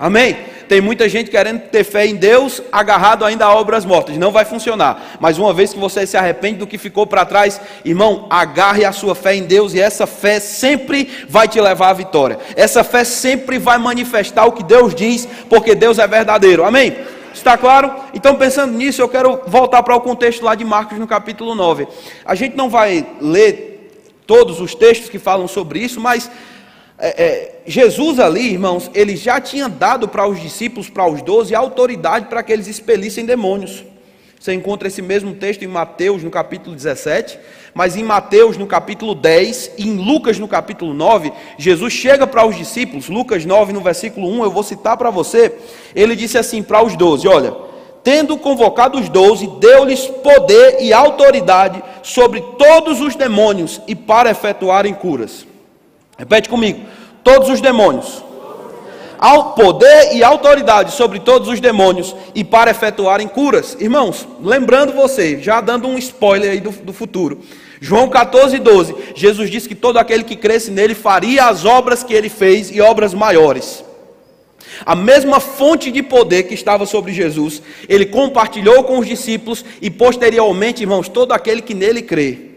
Amém? 0.00 0.34
Tem 0.66 0.80
muita 0.80 1.10
gente 1.10 1.30
querendo 1.30 1.60
ter 1.68 1.84
fé 1.84 2.06
em 2.06 2.16
Deus, 2.16 2.62
agarrado 2.72 3.22
ainda 3.22 3.44
a 3.44 3.54
obras 3.54 3.84
mortas. 3.84 4.16
Não 4.16 4.30
vai 4.30 4.46
funcionar. 4.46 5.18
Mas 5.20 5.36
uma 5.36 5.52
vez 5.52 5.74
que 5.74 5.78
você 5.78 6.06
se 6.06 6.16
arrepende 6.16 6.58
do 6.60 6.66
que 6.66 6.78
ficou 6.78 7.06
para 7.06 7.26
trás, 7.26 7.60
irmão, 7.84 8.26
agarre 8.30 8.86
a 8.86 8.92
sua 8.92 9.14
fé 9.14 9.34
em 9.34 9.42
Deus 9.42 9.74
e 9.74 9.80
essa 9.80 10.06
fé 10.06 10.40
sempre 10.40 11.26
vai 11.28 11.46
te 11.46 11.60
levar 11.60 11.90
à 11.90 11.92
vitória. 11.92 12.38
Essa 12.56 12.82
fé 12.82 13.04
sempre 13.04 13.58
vai 13.58 13.76
manifestar 13.76 14.46
o 14.46 14.52
que 14.52 14.62
Deus 14.62 14.94
diz, 14.94 15.28
porque 15.50 15.74
Deus 15.74 15.98
é 15.98 16.06
verdadeiro. 16.06 16.64
Amém? 16.64 16.96
Está 17.34 17.58
claro? 17.58 17.92
Então, 18.14 18.36
pensando 18.36 18.72
nisso, 18.72 19.02
eu 19.02 19.08
quero 19.08 19.42
voltar 19.46 19.82
para 19.82 19.94
o 19.94 20.00
contexto 20.00 20.42
lá 20.44 20.54
de 20.54 20.64
Marcos 20.64 20.98
no 20.98 21.06
capítulo 21.06 21.54
9. 21.54 21.86
A 22.24 22.34
gente 22.34 22.56
não 22.56 22.70
vai 22.70 23.06
ler 23.20 23.92
todos 24.26 24.60
os 24.60 24.74
textos 24.74 25.10
que 25.10 25.18
falam 25.18 25.46
sobre 25.46 25.80
isso, 25.80 26.00
mas 26.00 26.30
é, 27.00 27.22
é, 27.22 27.60
Jesus 27.66 28.20
ali, 28.20 28.52
irmãos, 28.52 28.90
ele 28.94 29.16
já 29.16 29.40
tinha 29.40 29.68
dado 29.68 30.06
para 30.06 30.26
os 30.26 30.40
discípulos, 30.40 30.90
para 30.90 31.08
os 31.08 31.22
doze, 31.22 31.54
autoridade 31.54 32.26
para 32.26 32.42
que 32.42 32.52
eles 32.52 32.66
expelissem 32.66 33.24
demônios. 33.24 33.84
Você 34.38 34.54
encontra 34.54 34.88
esse 34.88 35.02
mesmo 35.02 35.34
texto 35.34 35.62
em 35.62 35.66
Mateus, 35.68 36.22
no 36.22 36.30
capítulo 36.30 36.74
17, 36.74 37.38
mas 37.74 37.96
em 37.96 38.02
Mateus, 38.02 38.56
no 38.56 38.66
capítulo 38.66 39.14
10, 39.14 39.72
e 39.78 39.86
em 39.86 39.96
Lucas, 39.96 40.38
no 40.38 40.48
capítulo 40.48 40.94
9, 40.94 41.32
Jesus 41.58 41.92
chega 41.92 42.26
para 42.26 42.46
os 42.46 42.56
discípulos, 42.56 43.08
Lucas 43.08 43.44
9, 43.44 43.72
no 43.72 43.80
versículo 43.80 44.28
1, 44.28 44.44
eu 44.44 44.50
vou 44.50 44.62
citar 44.62 44.96
para 44.96 45.10
você, 45.10 45.54
ele 45.94 46.16
disse 46.16 46.38
assim 46.38 46.62
para 46.62 46.82
os 46.82 46.96
doze: 46.96 47.28
Olha, 47.28 47.54
tendo 48.02 48.36
convocado 48.38 48.98
os 48.98 49.08
doze, 49.08 49.46
deu-lhes 49.58 50.06
poder 50.06 50.78
e 50.80 50.92
autoridade 50.92 51.82
sobre 52.02 52.40
todos 52.58 53.00
os 53.00 53.14
demônios 53.14 53.80
e 53.86 53.94
para 53.94 54.30
efetuarem 54.30 54.94
curas. 54.94 55.49
Repete 56.20 56.50
comigo: 56.50 56.80
todos 57.24 57.48
os 57.48 57.62
demônios. 57.62 58.22
Ao 59.18 59.52
poder 59.52 60.14
e 60.14 60.22
autoridade 60.22 60.92
sobre 60.92 61.18
todos 61.18 61.48
os 61.48 61.60
demônios 61.60 62.14
e 62.34 62.42
para 62.44 62.70
efetuarem 62.70 63.26
curas. 63.28 63.76
Irmãos, 63.78 64.26
lembrando 64.42 64.92
você, 64.92 65.38
já 65.38 65.60
dando 65.60 65.88
um 65.88 65.98
spoiler 65.98 66.52
aí 66.52 66.60
do, 66.60 66.70
do 66.70 66.92
futuro. 66.92 67.40
João 67.80 68.08
14, 68.08 68.58
12. 68.58 68.94
Jesus 69.14 69.50
disse 69.50 69.68
que 69.68 69.74
todo 69.74 69.98
aquele 69.98 70.24
que 70.24 70.36
cresce 70.36 70.70
nele 70.70 70.94
faria 70.94 71.46
as 71.46 71.64
obras 71.64 72.02
que 72.02 72.14
ele 72.14 72.28
fez 72.28 72.70
e 72.70 72.80
obras 72.80 73.14
maiores. 73.14 73.82
A 74.84 74.94
mesma 74.94 75.40
fonte 75.40 75.90
de 75.90 76.02
poder 76.02 76.44
que 76.44 76.54
estava 76.54 76.84
sobre 76.84 77.12
Jesus, 77.12 77.62
ele 77.88 78.06
compartilhou 78.06 78.84
com 78.84 78.98
os 78.98 79.06
discípulos 79.06 79.64
e 79.82 79.90
posteriormente, 79.90 80.82
irmãos, 80.82 81.08
todo 81.08 81.32
aquele 81.32 81.60
que 81.60 81.74
nele 81.74 82.02
crê, 82.02 82.49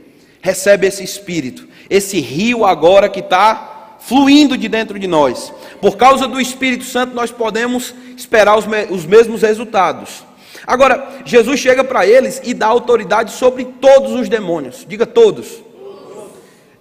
recebe 0.43 0.85
esse 0.85 1.01
espírito, 1.01 1.65
esse 1.89 2.19
rio 2.19 2.65
agora 2.65 3.07
que 3.07 3.21
está 3.21 3.97
fluindo 4.01 4.57
de 4.57 4.67
dentro 4.67 4.99
de 4.99 5.07
nós. 5.07 5.53
Por 5.79 5.95
causa 5.95 6.27
do 6.27 6.39
Espírito 6.39 6.83
Santo, 6.83 7.15
nós 7.15 7.31
podemos 7.31 7.95
esperar 8.17 8.57
os, 8.57 8.67
me 8.67 8.83
os 8.89 9.05
mesmos 9.05 9.41
resultados. 9.41 10.25
Agora, 10.67 11.21
Jesus 11.23 11.61
chega 11.61 11.81
para 11.81 12.05
eles 12.05 12.41
e 12.43 12.53
dá 12.53 12.67
autoridade 12.67 13.31
sobre 13.31 13.63
todos 13.63 14.11
os 14.11 14.27
demônios. 14.27 14.85
Diga 14.85 15.05
todos. 15.05 15.63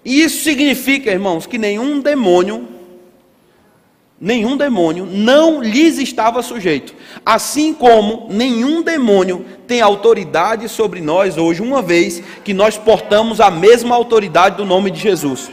E 0.05 0.23
isso 0.25 0.43
significa, 0.43 1.13
irmãos, 1.13 1.47
que 1.47 1.57
nenhum 1.57 2.01
demônio, 2.01 2.69
nenhum 4.23 4.57
demônio 4.57 5.05
não 5.05 5.61
lhes 5.61 5.99
estava 5.99 6.41
sujeito. 6.43 6.95
Assim 7.27 7.75
como 7.75 8.29
nenhum 8.31 8.81
demônio 8.81 9.45
tem 9.67 9.81
autoridade 9.81 10.69
sobre 10.69 11.01
nós 11.01 11.37
hoje, 11.37 11.61
uma 11.61 11.83
vez 11.83 12.23
que 12.45 12.55
nós 12.55 12.79
portamos 12.79 13.41
a 13.41 13.51
mesma 13.51 13.97
autoridade 13.97 14.57
do 14.57 14.65
nome 14.65 14.93
de 14.93 15.01
Jesus. 15.01 15.51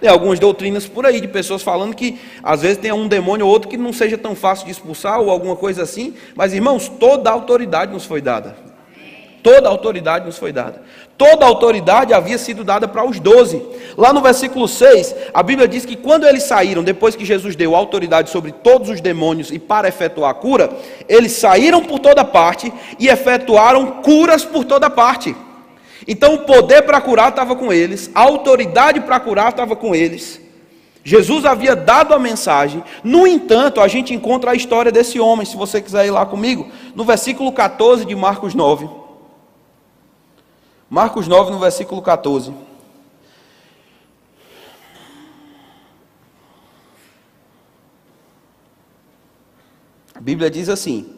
Tem 0.00 0.08
algumas 0.08 0.38
doutrinas 0.38 0.86
por 0.86 1.04
aí 1.04 1.20
de 1.20 1.28
pessoas 1.28 1.62
falando 1.62 1.94
que 1.94 2.18
às 2.42 2.62
vezes 2.62 2.78
tem 2.78 2.92
um 2.92 3.08
demônio 3.08 3.44
ou 3.44 3.52
outro 3.52 3.68
que 3.68 3.76
não 3.76 3.92
seja 3.92 4.16
tão 4.16 4.34
fácil 4.36 4.64
de 4.64 4.70
expulsar 4.70 5.20
ou 5.20 5.28
alguma 5.28 5.56
coisa 5.56 5.82
assim, 5.82 6.14
mas 6.34 6.54
irmãos, 6.54 6.88
toda 6.88 7.28
a 7.28 7.32
autoridade 7.32 7.92
nos 7.92 8.06
foi 8.06 8.22
dada. 8.22 8.69
Toda 9.42 9.68
a 9.68 9.70
autoridade 9.70 10.26
nos 10.26 10.36
foi 10.36 10.52
dada. 10.52 10.82
Toda 11.16 11.44
a 11.44 11.48
autoridade 11.48 12.12
havia 12.12 12.38
sido 12.38 12.64
dada 12.64 12.86
para 12.86 13.04
os 13.04 13.18
doze. 13.20 13.62
Lá 13.96 14.12
no 14.12 14.20
versículo 14.20 14.66
6, 14.66 15.14
a 15.32 15.42
Bíblia 15.42 15.68
diz 15.68 15.84
que 15.84 15.96
quando 15.96 16.26
eles 16.26 16.44
saíram, 16.44 16.82
depois 16.82 17.14
que 17.14 17.24
Jesus 17.24 17.56
deu 17.56 17.74
autoridade 17.74 18.30
sobre 18.30 18.52
todos 18.52 18.88
os 18.88 19.00
demônios 19.00 19.50
e 19.50 19.58
para 19.58 19.88
efetuar 19.88 20.30
a 20.30 20.34
cura, 20.34 20.70
eles 21.08 21.32
saíram 21.32 21.82
por 21.82 21.98
toda 21.98 22.24
parte 22.24 22.72
e 22.98 23.08
efetuaram 23.08 24.02
curas 24.02 24.44
por 24.44 24.64
toda 24.64 24.90
parte. 24.90 25.34
Então 26.06 26.34
o 26.34 26.38
poder 26.40 26.82
para 26.82 27.00
curar 27.00 27.30
estava 27.30 27.54
com 27.54 27.72
eles, 27.72 28.10
a 28.14 28.22
autoridade 28.22 29.00
para 29.00 29.20
curar 29.20 29.50
estava 29.50 29.76
com 29.76 29.94
eles. 29.94 30.40
Jesus 31.02 31.44
havia 31.46 31.74
dado 31.74 32.14
a 32.14 32.18
mensagem, 32.18 32.84
no 33.02 33.26
entanto, 33.26 33.80
a 33.80 33.88
gente 33.88 34.14
encontra 34.14 34.50
a 34.50 34.54
história 34.54 34.92
desse 34.92 35.18
homem, 35.18 35.46
se 35.46 35.56
você 35.56 35.80
quiser 35.80 36.06
ir 36.06 36.10
lá 36.10 36.26
comigo, 36.26 36.68
no 36.94 37.04
versículo 37.04 37.52
14 37.52 38.04
de 38.04 38.14
Marcos 38.14 38.54
9. 38.54 39.00
Marcos 40.90 41.28
9, 41.28 41.52
no 41.52 41.60
versículo 41.60 42.02
14. 42.02 42.52
A 50.12 50.20
Bíblia 50.20 50.50
diz 50.50 50.68
assim: 50.68 51.14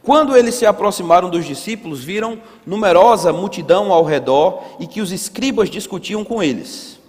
quando 0.00 0.36
eles 0.36 0.54
se 0.54 0.64
aproximaram 0.64 1.28
dos 1.28 1.44
discípulos, 1.44 2.04
viram 2.04 2.40
numerosa 2.64 3.32
multidão 3.32 3.92
ao 3.92 4.04
redor 4.04 4.62
e 4.78 4.86
que 4.86 5.00
os 5.00 5.10
escribas 5.10 5.68
discutiam 5.68 6.24
com 6.24 6.40
eles. 6.40 7.00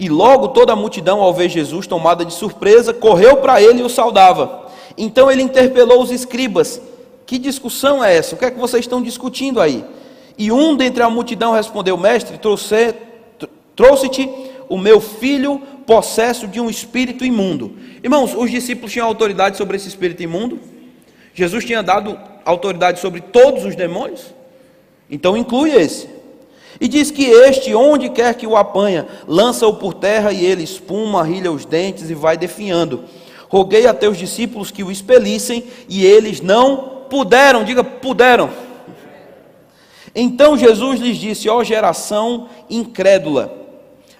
E 0.00 0.08
logo 0.08 0.48
toda 0.48 0.72
a 0.72 0.76
multidão, 0.76 1.22
ao 1.22 1.32
ver 1.32 1.48
Jesus 1.48 1.86
tomada 1.86 2.24
de 2.24 2.34
surpresa, 2.34 2.92
correu 2.92 3.36
para 3.36 3.62
ele 3.62 3.82
e 3.82 3.84
o 3.84 3.88
saudava. 3.88 4.66
Então 4.98 5.30
ele 5.30 5.42
interpelou 5.42 6.02
os 6.02 6.10
escribas: 6.10 6.82
Que 7.24 7.38
discussão 7.38 8.02
é 8.02 8.16
essa? 8.16 8.34
O 8.34 8.38
que 8.38 8.46
é 8.46 8.50
que 8.50 8.58
vocês 8.58 8.84
estão 8.84 9.00
discutindo 9.00 9.60
aí? 9.60 9.84
E 10.40 10.50
um 10.50 10.74
dentre 10.74 11.02
a 11.02 11.10
multidão 11.10 11.52
respondeu: 11.52 11.98
Mestre, 11.98 12.40
trouxe-te 13.76 14.30
o 14.70 14.78
meu 14.78 14.98
filho 14.98 15.60
possesso 15.86 16.48
de 16.48 16.58
um 16.58 16.70
espírito 16.70 17.26
imundo. 17.26 17.76
Irmãos, 18.02 18.34
os 18.34 18.50
discípulos 18.50 18.90
tinham 18.90 19.06
autoridade 19.06 19.58
sobre 19.58 19.76
esse 19.76 19.86
espírito 19.86 20.22
imundo? 20.22 20.58
Jesus 21.34 21.62
tinha 21.62 21.82
dado 21.82 22.18
autoridade 22.42 23.00
sobre 23.00 23.20
todos 23.20 23.66
os 23.66 23.76
demônios? 23.76 24.34
Então 25.10 25.36
inclui 25.36 25.72
esse. 25.72 26.08
E 26.80 26.88
diz 26.88 27.10
que 27.10 27.26
este, 27.26 27.74
onde 27.74 28.08
quer 28.08 28.32
que 28.32 28.46
o 28.46 28.56
apanha, 28.56 29.06
lança-o 29.28 29.74
por 29.74 29.92
terra 29.92 30.32
e 30.32 30.42
ele 30.42 30.62
espuma, 30.62 31.22
rilha 31.22 31.52
os 31.52 31.66
dentes 31.66 32.08
e 32.08 32.14
vai 32.14 32.38
definhando. 32.38 33.04
Roguei 33.46 33.86
a 33.86 33.92
teus 33.92 34.16
discípulos 34.16 34.70
que 34.70 34.82
o 34.82 34.90
expelissem 34.90 35.64
e 35.86 36.06
eles 36.06 36.40
não 36.40 37.02
puderam, 37.10 37.62
diga 37.62 37.84
puderam. 37.84 38.69
Então 40.14 40.56
Jesus 40.56 41.00
lhes 41.00 41.16
disse: 41.16 41.48
Ó 41.48 41.62
geração 41.62 42.48
incrédula, 42.68 43.52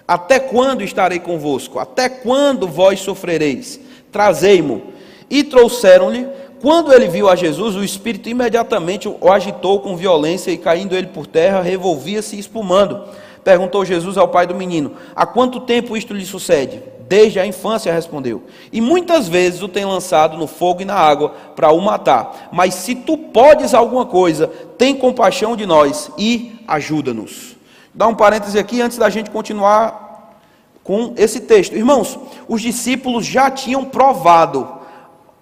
até 0.07 0.39
quando 0.39 0.83
estarei 0.83 1.19
convosco? 1.19 1.79
Até 1.79 2.09
quando 2.09 2.67
vós 2.67 2.99
sofrereis? 2.99 3.79
Trazei-mo. 4.11 4.81
E 5.29 5.43
trouxeram-lhe 5.43 6.27
quando 6.61 6.93
ele 6.93 7.07
viu 7.07 7.27
a 7.27 7.35
Jesus, 7.35 7.75
o 7.75 7.83
espírito 7.83 8.29
imediatamente 8.29 9.07
o 9.09 9.31
agitou 9.31 9.79
com 9.79 9.97
violência 9.97 10.51
e, 10.51 10.57
caindo 10.57 10.95
ele 10.95 11.07
por 11.07 11.25
terra, 11.25 11.59
revolvia-se 11.59 12.37
espumando. 12.37 13.03
Perguntou 13.43 13.83
Jesus 13.83 14.15
ao 14.15 14.27
pai 14.27 14.45
do 14.45 14.53
menino: 14.53 14.93
Há 15.15 15.25
quanto 15.25 15.61
tempo 15.61 15.97
isto 15.97 16.13
lhe 16.13 16.23
sucede? 16.23 16.79
Desde 17.11 17.41
a 17.41 17.45
infância, 17.45 17.91
respondeu. 17.91 18.43
E 18.71 18.79
muitas 18.79 19.27
vezes 19.27 19.61
o 19.61 19.67
tem 19.67 19.83
lançado 19.83 20.37
no 20.37 20.47
fogo 20.47 20.81
e 20.81 20.85
na 20.85 20.95
água 20.95 21.35
para 21.57 21.69
o 21.69 21.81
matar. 21.81 22.47
Mas 22.53 22.73
se 22.73 22.95
tu 22.95 23.17
podes 23.17 23.73
alguma 23.73 24.05
coisa, 24.05 24.47
tem 24.77 24.95
compaixão 24.95 25.53
de 25.53 25.65
nós 25.65 26.09
e 26.17 26.55
ajuda-nos. 26.65 27.57
Dá 27.93 28.07
um 28.07 28.15
parêntese 28.15 28.57
aqui 28.57 28.81
antes 28.81 28.97
da 28.97 29.09
gente 29.09 29.29
continuar 29.29 30.37
com 30.85 31.13
esse 31.17 31.41
texto. 31.41 31.75
Irmãos, 31.75 32.17
os 32.47 32.61
discípulos 32.61 33.25
já 33.25 33.51
tinham 33.51 33.83
provado 33.83 34.65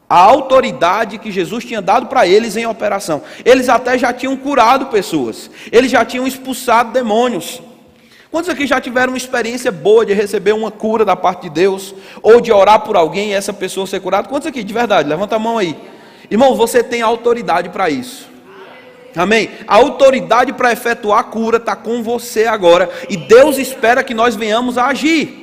a 0.10 0.18
autoridade 0.18 1.20
que 1.20 1.32
Jesus 1.32 1.64
tinha 1.64 1.84
dado 1.84 2.08
para 2.08 2.26
eles 2.26 2.56
em 2.56 2.66
operação. 2.66 3.22
Eles 3.46 3.70
até 3.70 3.96
já 3.96 4.12
tinham 4.12 4.36
curado 4.36 4.88
pessoas, 4.88 5.52
eles 5.72 5.92
já 5.92 6.04
tinham 6.04 6.26
expulsado 6.26 6.92
demônios. 6.92 7.62
Quantos 8.32 8.50
aqui 8.50 8.68
já 8.68 8.80
tiveram 8.80 9.14
uma 9.14 9.18
experiência 9.18 9.72
boa 9.72 10.06
de 10.06 10.14
receber 10.14 10.52
uma 10.52 10.70
cura 10.70 11.04
da 11.04 11.16
parte 11.16 11.44
de 11.44 11.50
Deus, 11.50 11.96
ou 12.22 12.40
de 12.40 12.52
orar 12.52 12.82
por 12.82 12.96
alguém 12.96 13.30
e 13.30 13.34
essa 13.34 13.52
pessoa 13.52 13.88
ser 13.88 14.00
curada? 14.02 14.28
Quantos 14.28 14.48
aqui, 14.48 14.64
de 14.64 14.74
verdade? 14.74 15.10
Levanta 15.10 15.36
a 15.36 15.40
mão 15.40 15.58
aí. 15.58 15.76
Irmão, 16.30 16.56
você 16.56 16.84
tem 16.84 17.02
autoridade 17.02 17.70
para 17.70 17.90
isso. 17.90 18.30
Amém? 19.16 19.50
A 19.68 19.76
autoridade 19.78 20.54
para 20.54 20.72
efetuar 20.72 21.20
a 21.20 21.24
cura 21.24 21.58
está 21.58 21.76
com 21.76 22.04
você 22.04 22.46
agora. 22.46 22.90
E 23.10 23.18
Deus 23.18 23.58
espera 23.58 24.04
que 24.04 24.14
nós 24.14 24.36
venhamos 24.36 24.78
a 24.78 24.88
agir. 24.88 25.39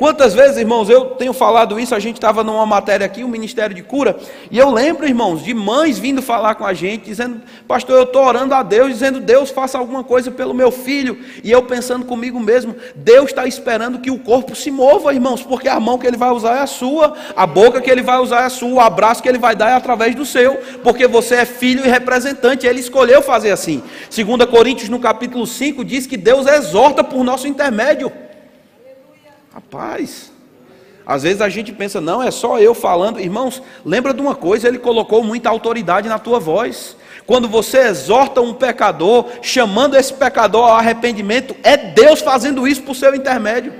Quantas 0.00 0.32
vezes, 0.32 0.56
irmãos, 0.56 0.88
eu 0.88 1.10
tenho 1.10 1.34
falado 1.34 1.78
isso, 1.78 1.94
a 1.94 1.98
gente 1.98 2.14
estava 2.14 2.42
numa 2.42 2.64
matéria 2.64 3.04
aqui, 3.04 3.22
o 3.22 3.26
um 3.26 3.28
Ministério 3.28 3.76
de 3.76 3.82
Cura, 3.82 4.16
e 4.50 4.56
eu 4.56 4.70
lembro, 4.70 5.06
irmãos, 5.06 5.44
de 5.44 5.52
mães 5.52 5.98
vindo 5.98 6.22
falar 6.22 6.54
com 6.54 6.64
a 6.64 6.72
gente, 6.72 7.04
dizendo, 7.04 7.42
pastor, 7.68 7.98
eu 7.98 8.04
estou 8.04 8.24
orando 8.24 8.54
a 8.54 8.62
Deus, 8.62 8.88
dizendo, 8.88 9.20
Deus, 9.20 9.50
faça 9.50 9.76
alguma 9.76 10.02
coisa 10.02 10.30
pelo 10.30 10.54
meu 10.54 10.70
filho, 10.70 11.18
e 11.44 11.50
eu 11.50 11.64
pensando 11.64 12.06
comigo 12.06 12.40
mesmo, 12.40 12.74
Deus 12.96 13.26
está 13.26 13.46
esperando 13.46 13.98
que 13.98 14.10
o 14.10 14.18
corpo 14.18 14.56
se 14.56 14.70
mova, 14.70 15.12
irmãos, 15.12 15.42
porque 15.42 15.68
a 15.68 15.78
mão 15.78 15.98
que 15.98 16.06
ele 16.06 16.16
vai 16.16 16.30
usar 16.30 16.56
é 16.56 16.60
a 16.60 16.66
sua, 16.66 17.14
a 17.36 17.46
boca 17.46 17.78
que 17.82 17.90
ele 17.90 18.02
vai 18.02 18.20
usar 18.20 18.40
é 18.40 18.46
a 18.46 18.48
sua, 18.48 18.70
o 18.70 18.80
abraço 18.80 19.22
que 19.22 19.28
ele 19.28 19.36
vai 19.36 19.54
dar 19.54 19.68
é 19.68 19.74
através 19.74 20.14
do 20.14 20.24
seu, 20.24 20.54
porque 20.82 21.06
você 21.06 21.34
é 21.34 21.44
filho 21.44 21.84
e 21.84 21.90
representante, 21.90 22.66
ele 22.66 22.80
escolheu 22.80 23.20
fazer 23.20 23.50
assim. 23.50 23.82
2 24.08 24.48
Coríntios, 24.48 24.88
no 24.88 24.98
capítulo 24.98 25.46
5, 25.46 25.84
diz 25.84 26.06
que 26.06 26.16
Deus 26.16 26.46
exorta 26.46 27.04
por 27.04 27.22
nosso 27.22 27.46
intermédio. 27.46 28.10
Rapaz, 29.52 30.30
às 31.04 31.24
vezes 31.24 31.40
a 31.40 31.48
gente 31.48 31.72
pensa, 31.72 32.00
não, 32.00 32.22
é 32.22 32.30
só 32.30 32.60
eu 32.60 32.74
falando. 32.74 33.18
Irmãos, 33.18 33.60
lembra 33.84 34.14
de 34.14 34.20
uma 34.20 34.34
coisa, 34.34 34.68
ele 34.68 34.78
colocou 34.78 35.24
muita 35.24 35.48
autoridade 35.48 36.08
na 36.08 36.18
tua 36.18 36.38
voz. 36.38 36.96
Quando 37.26 37.48
você 37.48 37.78
exorta 37.78 38.40
um 38.40 38.54
pecador, 38.54 39.26
chamando 39.42 39.96
esse 39.96 40.12
pecador 40.12 40.68
ao 40.68 40.76
arrependimento, 40.76 41.56
é 41.62 41.76
Deus 41.76 42.20
fazendo 42.20 42.66
isso 42.66 42.82
por 42.82 42.94
seu 42.94 43.14
intermédio. 43.14 43.72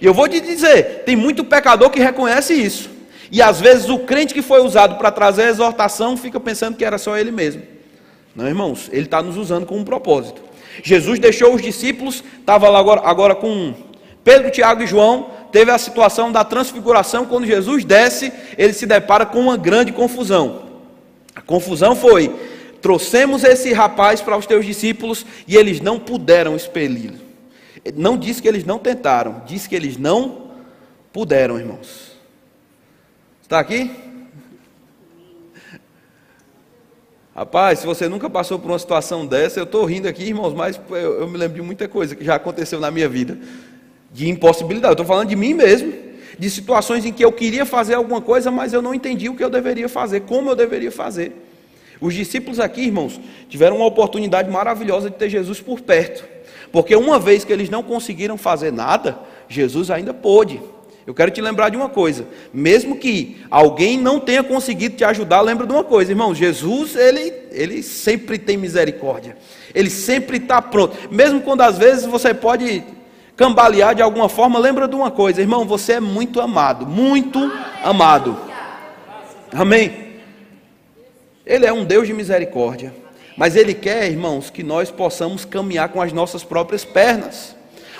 E 0.00 0.06
eu 0.06 0.14
vou 0.14 0.28
te 0.28 0.40
dizer, 0.40 1.02
tem 1.04 1.14
muito 1.14 1.44
pecador 1.44 1.90
que 1.90 2.00
reconhece 2.00 2.54
isso. 2.54 2.90
E 3.30 3.42
às 3.42 3.60
vezes 3.60 3.88
o 3.90 3.98
crente 3.98 4.32
que 4.32 4.42
foi 4.42 4.60
usado 4.62 4.96
para 4.96 5.10
trazer 5.10 5.44
a 5.44 5.48
exortação 5.48 6.16
fica 6.16 6.40
pensando 6.40 6.76
que 6.76 6.84
era 6.84 6.98
só 6.98 7.16
ele 7.16 7.30
mesmo. 7.30 7.62
Não, 8.34 8.46
irmãos, 8.46 8.88
ele 8.92 9.04
está 9.04 9.22
nos 9.22 9.36
usando 9.36 9.66
com 9.66 9.76
um 9.76 9.84
propósito. 9.84 10.42
Jesus 10.82 11.18
deixou 11.18 11.54
os 11.54 11.62
discípulos, 11.62 12.24
estava 12.40 12.68
lá 12.68 12.78
agora, 12.78 13.02
agora 13.04 13.34
com 13.34 13.74
Pedro, 14.24 14.50
Tiago 14.50 14.82
e 14.82 14.86
João 14.86 15.30
teve 15.52 15.70
a 15.70 15.78
situação 15.78 16.32
da 16.32 16.42
transfiguração, 16.42 17.26
quando 17.26 17.46
Jesus 17.46 17.84
desce, 17.84 18.32
ele 18.56 18.72
se 18.72 18.86
depara 18.86 19.26
com 19.26 19.38
uma 19.38 19.56
grande 19.56 19.92
confusão. 19.92 20.64
A 21.36 21.42
confusão 21.42 21.94
foi: 21.94 22.34
trouxemos 22.80 23.44
esse 23.44 23.72
rapaz 23.72 24.22
para 24.22 24.36
os 24.36 24.46
teus 24.46 24.64
discípulos 24.64 25.26
e 25.46 25.56
eles 25.56 25.80
não 25.80 26.00
puderam 26.00 26.56
expeli-lo. 26.56 27.22
Não 27.94 28.16
diz 28.16 28.40
que 28.40 28.48
eles 28.48 28.64
não 28.64 28.78
tentaram, 28.78 29.42
diz 29.44 29.66
que 29.66 29.76
eles 29.76 29.98
não 29.98 30.52
puderam, 31.12 31.58
irmãos. 31.58 32.12
Está 33.42 33.60
aqui? 33.60 33.90
Rapaz, 37.36 37.80
se 37.80 37.86
você 37.86 38.08
nunca 38.08 38.30
passou 38.30 38.58
por 38.58 38.70
uma 38.70 38.78
situação 38.78 39.26
dessa, 39.26 39.60
eu 39.60 39.64
estou 39.64 39.84
rindo 39.84 40.08
aqui, 40.08 40.22
irmãos, 40.22 40.54
mas 40.54 40.80
eu, 40.88 41.20
eu 41.20 41.28
me 41.28 41.36
lembro 41.36 41.56
de 41.56 41.62
muita 41.62 41.86
coisa 41.86 42.14
que 42.16 42.24
já 42.24 42.36
aconteceu 42.36 42.80
na 42.80 42.90
minha 42.90 43.08
vida 43.08 43.38
de 44.14 44.30
impossibilidade. 44.30 44.92
Eu 44.92 45.02
estou 45.02 45.06
falando 45.06 45.28
de 45.28 45.36
mim 45.36 45.52
mesmo, 45.52 45.92
de 46.38 46.48
situações 46.48 47.04
em 47.04 47.12
que 47.12 47.24
eu 47.24 47.32
queria 47.32 47.66
fazer 47.66 47.94
alguma 47.94 48.20
coisa, 48.20 48.50
mas 48.50 48.72
eu 48.72 48.80
não 48.80 48.94
entendi 48.94 49.28
o 49.28 49.34
que 49.34 49.42
eu 49.42 49.50
deveria 49.50 49.88
fazer, 49.88 50.20
como 50.20 50.50
eu 50.50 50.56
deveria 50.56 50.92
fazer. 50.92 51.32
Os 52.00 52.14
discípulos 52.14 52.60
aqui, 52.60 52.82
irmãos, 52.82 53.20
tiveram 53.48 53.76
uma 53.76 53.86
oportunidade 53.86 54.48
maravilhosa 54.48 55.10
de 55.10 55.16
ter 55.16 55.28
Jesus 55.28 55.60
por 55.60 55.80
perto, 55.80 56.24
porque 56.70 56.94
uma 56.94 57.18
vez 57.18 57.44
que 57.44 57.52
eles 57.52 57.68
não 57.68 57.82
conseguiram 57.82 58.38
fazer 58.38 58.72
nada, 58.72 59.18
Jesus 59.48 59.90
ainda 59.90 60.14
pôde. 60.14 60.60
Eu 61.06 61.12
quero 61.12 61.30
te 61.30 61.40
lembrar 61.40 61.68
de 61.68 61.76
uma 61.76 61.88
coisa: 61.88 62.26
mesmo 62.52 62.96
que 62.96 63.38
alguém 63.50 63.98
não 63.98 64.18
tenha 64.20 64.42
conseguido 64.42 64.96
te 64.96 65.04
ajudar, 65.04 65.40
lembra 65.40 65.66
de 65.66 65.72
uma 65.72 65.84
coisa, 65.84 66.12
irmão: 66.12 66.34
Jesus, 66.34 66.96
ele, 66.96 67.32
ele 67.50 67.82
sempre 67.82 68.38
tem 68.38 68.56
misericórdia, 68.56 69.36
ele 69.74 69.90
sempre 69.90 70.38
está 70.38 70.62
pronto, 70.62 70.96
mesmo 71.10 71.40
quando 71.42 71.60
às 71.62 71.78
vezes 71.78 72.06
você 72.06 72.32
pode 72.32 72.82
cambalear 73.36 73.94
de 73.94 74.02
alguma 74.02 74.28
forma, 74.28 74.58
lembra 74.58 74.86
de 74.86 74.94
uma 74.94 75.10
coisa, 75.10 75.40
irmão, 75.40 75.64
você 75.64 75.94
é 75.94 76.00
muito 76.00 76.40
amado, 76.40 76.86
muito 76.86 77.52
amado. 77.82 78.36
Amém? 79.52 80.04
Ele 81.44 81.66
é 81.66 81.72
um 81.72 81.84
Deus 81.84 82.06
de 82.06 82.12
misericórdia, 82.12 82.94
mas 83.36 83.56
Ele 83.56 83.74
quer, 83.74 84.10
irmãos, 84.10 84.50
que 84.50 84.62
nós 84.62 84.90
possamos 84.90 85.44
caminhar 85.44 85.90
com 85.90 86.00
as 86.00 86.12
nossas 86.12 86.42
próprias 86.42 86.84
pernas. 86.84 87.54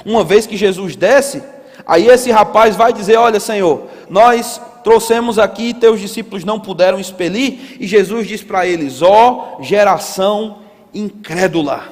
Uma 0.04 0.24
vez 0.24 0.46
que 0.46 0.56
Jesus 0.56 0.96
desce, 0.96 1.42
aí 1.86 2.08
esse 2.08 2.30
rapaz 2.30 2.76
vai 2.76 2.92
dizer: 2.92 3.16
Olha, 3.16 3.38
Senhor, 3.38 3.88
nós 4.08 4.60
trouxemos 4.82 5.38
aqui, 5.38 5.74
teus 5.74 6.00
discípulos 6.00 6.44
não 6.44 6.58
puderam 6.58 6.98
expelir, 6.98 7.76
e 7.78 7.86
Jesus 7.86 8.26
diz 8.26 8.42
para 8.42 8.66
eles: 8.66 9.02
Ó 9.02 9.58
oh, 9.58 9.62
geração 9.62 10.58
incrédula. 10.92 11.84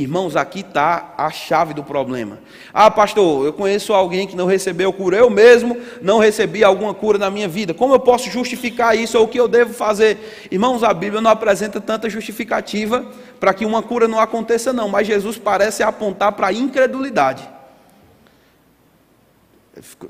Irmãos, 0.00 0.36
aqui 0.36 0.60
está 0.60 1.12
a 1.18 1.30
chave 1.30 1.74
do 1.74 1.84
problema. 1.84 2.38
Ah, 2.72 2.90
pastor, 2.90 3.44
eu 3.44 3.52
conheço 3.52 3.92
alguém 3.92 4.26
que 4.26 4.34
não 4.34 4.46
recebeu 4.46 4.90
cura. 4.90 5.18
Eu 5.18 5.28
mesmo 5.28 5.76
não 6.00 6.18
recebi 6.18 6.64
alguma 6.64 6.94
cura 6.94 7.18
na 7.18 7.30
minha 7.30 7.46
vida. 7.46 7.74
Como 7.74 7.92
eu 7.92 8.00
posso 8.00 8.30
justificar 8.30 8.96
isso 8.96 9.18
ou 9.18 9.24
o 9.26 9.28
que 9.28 9.38
eu 9.38 9.46
devo 9.46 9.74
fazer? 9.74 10.48
Irmãos, 10.50 10.82
a 10.82 10.94
Bíblia 10.94 11.20
não 11.20 11.30
apresenta 11.30 11.78
tanta 11.78 12.08
justificativa 12.08 13.04
para 13.38 13.52
que 13.52 13.66
uma 13.66 13.82
cura 13.82 14.08
não 14.08 14.18
aconteça, 14.18 14.72
não. 14.72 14.88
Mas 14.88 15.06
Jesus 15.06 15.36
parece 15.36 15.82
apontar 15.82 16.32
para 16.32 16.46
a 16.46 16.52
incredulidade. 16.54 17.46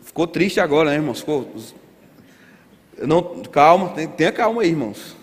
Ficou 0.02 0.28
triste 0.28 0.60
agora, 0.60 0.90
né, 0.90 0.94
irmãos? 0.94 1.18
Ficou... 1.18 1.52
Não, 3.00 3.42
calma, 3.50 3.88
tenha 4.16 4.30
calma 4.30 4.62
aí, 4.62 4.68
irmãos. 4.68 5.16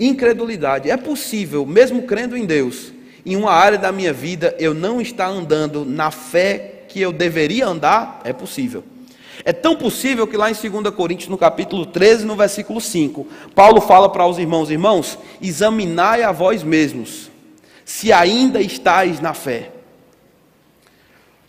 Incredulidade. 0.00 0.88
É 0.88 0.96
possível, 0.96 1.66
mesmo 1.66 2.04
crendo 2.04 2.38
em 2.38 2.46
Deus, 2.46 2.93
em 3.24 3.36
uma 3.36 3.52
área 3.52 3.78
da 3.78 3.90
minha 3.90 4.12
vida 4.12 4.54
eu 4.58 4.74
não 4.74 5.00
estar 5.00 5.26
andando 5.26 5.84
na 5.84 6.10
fé 6.10 6.84
que 6.88 7.00
eu 7.00 7.12
deveria 7.12 7.66
andar, 7.66 8.20
é 8.24 8.32
possível. 8.32 8.84
É 9.44 9.52
tão 9.52 9.76
possível 9.76 10.26
que 10.26 10.36
lá 10.36 10.50
em 10.50 10.54
2 10.54 10.94
Coríntios, 10.94 11.28
no 11.28 11.36
capítulo 11.36 11.84
13, 11.84 12.24
no 12.24 12.36
versículo 12.36 12.80
5, 12.80 13.26
Paulo 13.54 13.80
fala 13.80 14.08
para 14.08 14.26
os 14.26 14.38
irmãos: 14.38 14.70
Irmãos, 14.70 15.18
examinai 15.40 16.22
a 16.22 16.32
vós 16.32 16.62
mesmos, 16.62 17.30
se 17.84 18.12
ainda 18.12 18.60
estáis 18.60 19.20
na 19.20 19.34
fé. 19.34 19.70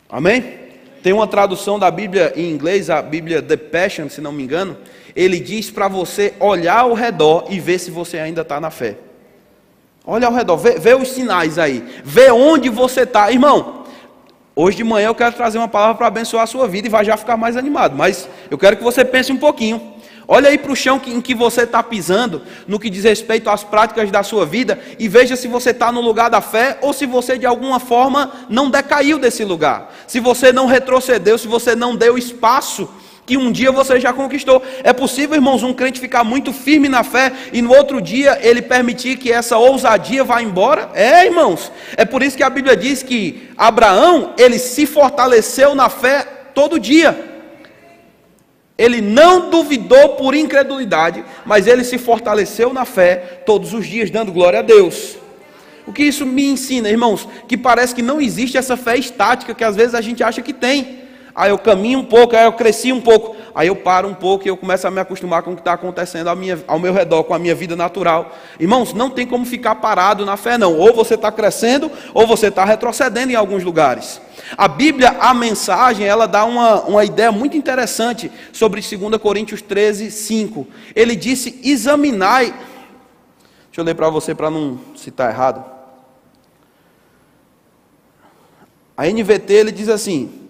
Amém? 0.09 0.65
Tem 1.03 1.13
uma 1.13 1.27
tradução 1.27 1.77
da 1.77 1.91
Bíblia 1.91 2.33
em 2.35 2.49
inglês, 2.49 2.89
a 2.89 3.01
Bíblia 3.01 3.41
The 3.41 3.57
Passion, 3.57 4.09
se 4.09 4.19
não 4.19 4.31
me 4.31 4.43
engano. 4.43 4.75
Ele 5.15 5.39
diz 5.39 5.69
para 5.69 5.87
você 5.87 6.33
olhar 6.39 6.79
ao 6.79 6.93
redor 6.93 7.45
e 7.49 7.59
ver 7.59 7.79
se 7.79 7.91
você 7.91 8.17
ainda 8.17 8.41
está 8.41 8.59
na 8.59 8.71
fé. 8.71 8.97
Olha 10.07 10.27
ao 10.27 10.33
redor, 10.33 10.57
vê, 10.57 10.77
vê 10.77 10.93
os 10.93 11.09
sinais 11.09 11.57
aí, 11.57 11.83
vê 12.03 12.29
onde 12.29 12.69
você 12.69 13.01
está. 13.01 13.31
Irmão, 13.31 13.85
hoje 14.55 14.77
de 14.77 14.83
manhã 14.83 15.07
eu 15.07 15.15
quero 15.15 15.35
trazer 15.35 15.57
uma 15.57 15.67
palavra 15.67 15.95
para 15.95 16.07
abençoar 16.07 16.43
a 16.43 16.47
sua 16.47 16.67
vida 16.67 16.87
e 16.87 16.91
vai 16.91 17.03
já 17.03 17.17
ficar 17.17 17.35
mais 17.35 17.57
animado, 17.57 17.95
mas 17.95 18.29
eu 18.51 18.57
quero 18.57 18.77
que 18.77 18.83
você 18.83 19.03
pense 19.03 19.31
um 19.31 19.37
pouquinho. 19.37 19.95
Olha 20.27 20.49
aí 20.49 20.57
para 20.57 20.71
o 20.71 20.75
chão 20.75 21.01
em 21.05 21.21
que 21.21 21.35
você 21.35 21.61
está 21.61 21.81
pisando, 21.83 22.41
no 22.67 22.79
que 22.79 22.89
diz 22.89 23.03
respeito 23.03 23.49
às 23.49 23.63
práticas 23.63 24.09
da 24.11 24.23
sua 24.23 24.45
vida, 24.45 24.79
e 24.97 25.07
veja 25.07 25.35
se 25.35 25.47
você 25.47 25.69
está 25.69 25.91
no 25.91 26.01
lugar 26.01 26.29
da 26.29 26.41
fé 26.41 26.77
ou 26.81 26.93
se 26.93 27.05
você 27.05 27.37
de 27.37 27.45
alguma 27.45 27.79
forma 27.79 28.31
não 28.49 28.69
decaiu 28.69 29.19
desse 29.19 29.43
lugar. 29.43 29.93
Se 30.07 30.19
você 30.19 30.51
não 30.51 30.65
retrocedeu, 30.65 31.37
se 31.37 31.47
você 31.47 31.75
não 31.75 31.95
deu 31.95 32.17
espaço 32.17 32.89
que 33.25 33.37
um 33.37 33.51
dia 33.51 33.71
você 33.71 33.99
já 33.99 34.13
conquistou. 34.13 34.61
É 34.83 34.93
possível, 34.93 35.35
irmãos, 35.35 35.63
um 35.63 35.73
crente 35.73 35.99
ficar 35.99 36.23
muito 36.23 36.53
firme 36.53 36.87
na 36.87 37.03
fé 37.03 37.31
e 37.51 37.61
no 37.61 37.73
outro 37.73 37.99
dia 37.99 38.39
ele 38.41 38.61
permitir 38.61 39.17
que 39.17 39.31
essa 39.31 39.57
ousadia 39.57 40.23
vá 40.23 40.41
embora? 40.41 40.91
É, 40.93 41.25
irmãos. 41.25 41.71
É 41.97 42.05
por 42.05 42.21
isso 42.21 42.37
que 42.37 42.43
a 42.43 42.49
Bíblia 42.49 42.75
diz 42.75 43.01
que 43.01 43.49
Abraão, 43.57 44.33
ele 44.37 44.59
se 44.59 44.85
fortaleceu 44.85 45.73
na 45.73 45.89
fé 45.89 46.27
todo 46.53 46.79
dia. 46.79 47.33
Ele 48.77 48.99
não 49.01 49.49
duvidou 49.49 50.09
por 50.09 50.35
incredulidade, 50.35 51.23
mas 51.45 51.65
ele 51.65 51.83
se 51.83 51.97
fortaleceu 51.97 52.73
na 52.73 52.83
fé 52.83 53.41
todos 53.45 53.73
os 53.73 53.87
dias, 53.87 54.11
dando 54.11 54.33
glória 54.33 54.59
a 54.59 54.61
Deus. 54.61 55.17
O 55.87 55.93
que 55.93 56.03
isso 56.03 56.25
me 56.25 56.45
ensina, 56.45 56.89
irmãos? 56.89 57.27
Que 57.47 57.55
parece 57.55 57.95
que 57.95 58.01
não 58.01 58.19
existe 58.19 58.57
essa 58.57 58.75
fé 58.75 58.97
estática 58.97 59.53
que 59.53 59.63
às 59.63 59.75
vezes 59.75 59.95
a 59.95 60.01
gente 60.01 60.23
acha 60.23 60.41
que 60.41 60.51
tem 60.51 61.04
aí 61.35 61.49
eu 61.51 61.57
caminho 61.57 61.99
um 61.99 62.05
pouco, 62.05 62.35
aí 62.35 62.45
eu 62.45 62.53
cresci 62.53 62.93
um 62.93 63.01
pouco, 63.01 63.35
aí 63.53 63.67
eu 63.67 63.75
paro 63.75 64.07
um 64.07 64.13
pouco 64.13 64.45
e 64.45 64.47
eu 64.47 64.55
começo 64.55 64.87
a 64.87 64.91
me 64.91 65.01
acostumar 65.01 65.43
com 65.43 65.51
o 65.51 65.55
que 65.55 65.61
está 65.61 65.73
acontecendo 65.73 66.29
ao, 66.29 66.35
minha, 66.35 66.63
ao 66.65 66.79
meu 66.79 66.93
redor, 66.93 67.25
com 67.25 67.33
a 67.33 67.39
minha 67.39 67.53
vida 67.53 67.75
natural. 67.75 68.33
Irmãos, 68.57 68.93
não 68.93 69.09
tem 69.09 69.27
como 69.27 69.45
ficar 69.45 69.75
parado 69.75 70.25
na 70.25 70.37
fé, 70.37 70.57
não. 70.57 70.77
Ou 70.77 70.93
você 70.93 71.15
está 71.15 71.29
crescendo, 71.31 71.91
ou 72.13 72.25
você 72.25 72.47
está 72.47 72.63
retrocedendo 72.63 73.33
em 73.33 73.35
alguns 73.35 73.63
lugares. 73.63 74.21
A 74.57 74.67
Bíblia, 74.67 75.17
a 75.19 75.33
mensagem, 75.33 76.05
ela 76.05 76.25
dá 76.25 76.45
uma, 76.45 76.81
uma 76.83 77.03
ideia 77.03 77.31
muito 77.31 77.57
interessante 77.57 78.31
sobre 78.53 78.79
2 78.79 79.17
Coríntios 79.21 79.61
13, 79.61 80.11
5. 80.11 80.65
Ele 80.95 81.15
disse: 81.15 81.59
examinai. 81.63 82.53
Deixa 83.65 83.81
eu 83.81 83.83
ler 83.83 83.95
para 83.95 84.09
você 84.09 84.33
para 84.33 84.49
não 84.49 84.79
citar 84.95 85.29
errado. 85.29 85.65
A 88.95 89.05
NVT 89.07 89.53
ele 89.53 89.71
diz 89.73 89.89
assim: 89.89 90.44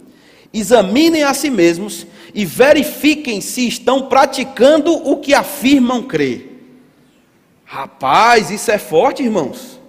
examinem 0.59 1.23
a 1.23 1.33
si 1.33 1.49
mesmos 1.49 2.07
e 2.33 2.45
verifiquem 2.45 3.41
se 3.41 3.67
estão 3.67 4.03
praticando 4.07 4.93
o 4.93 5.17
que 5.17 5.33
afirmam 5.33 6.03
crer. 6.03 6.51
Rapaz, 7.63 8.49
isso 8.51 8.71
é 8.71 8.77
forte, 8.77 9.23
irmãos. 9.23 9.79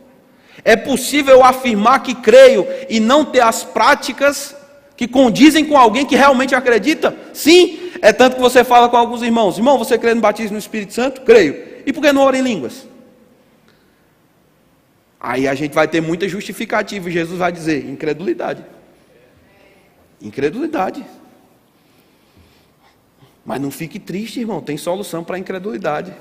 É 0.64 0.74
possível 0.74 1.44
afirmar 1.44 2.02
que 2.02 2.14
creio 2.14 2.66
e 2.88 2.98
não 2.98 3.24
ter 3.24 3.40
as 3.40 3.62
práticas 3.62 4.56
que 4.96 5.06
condizem 5.06 5.64
com 5.64 5.76
alguém 5.76 6.06
que 6.06 6.16
realmente 6.16 6.54
acredita? 6.54 7.14
Sim, 7.32 7.90
é 8.00 8.12
tanto 8.12 8.36
que 8.36 8.42
você 8.42 8.64
fala 8.64 8.88
com 8.88 8.96
alguns 8.96 9.22
irmãos: 9.22 9.58
irmão, 9.58 9.78
você 9.78 9.98
crê 9.98 10.14
no 10.14 10.20
batismo 10.20 10.52
no 10.52 10.58
Espírito 10.58 10.94
Santo? 10.94 11.20
Creio. 11.20 11.82
E 11.84 11.92
por 11.92 12.02
que 12.02 12.12
não 12.12 12.22
ora 12.22 12.36
em 12.36 12.42
línguas? 12.42 12.88
Aí 15.20 15.46
a 15.46 15.54
gente 15.54 15.74
vai 15.74 15.86
ter 15.86 16.00
muita 16.00 16.28
justificativa 16.28 17.08
e 17.08 17.12
Jesus 17.12 17.38
vai 17.38 17.52
dizer: 17.52 17.88
incredulidade. 17.88 18.64
Incredulidade. 20.20 21.04
Mas 23.44 23.60
não 23.60 23.70
fique 23.70 23.98
triste, 23.98 24.40
irmão, 24.40 24.60
tem 24.60 24.76
solução 24.76 25.22
para 25.22 25.36
a 25.36 25.38
incredulidade. 25.38 26.12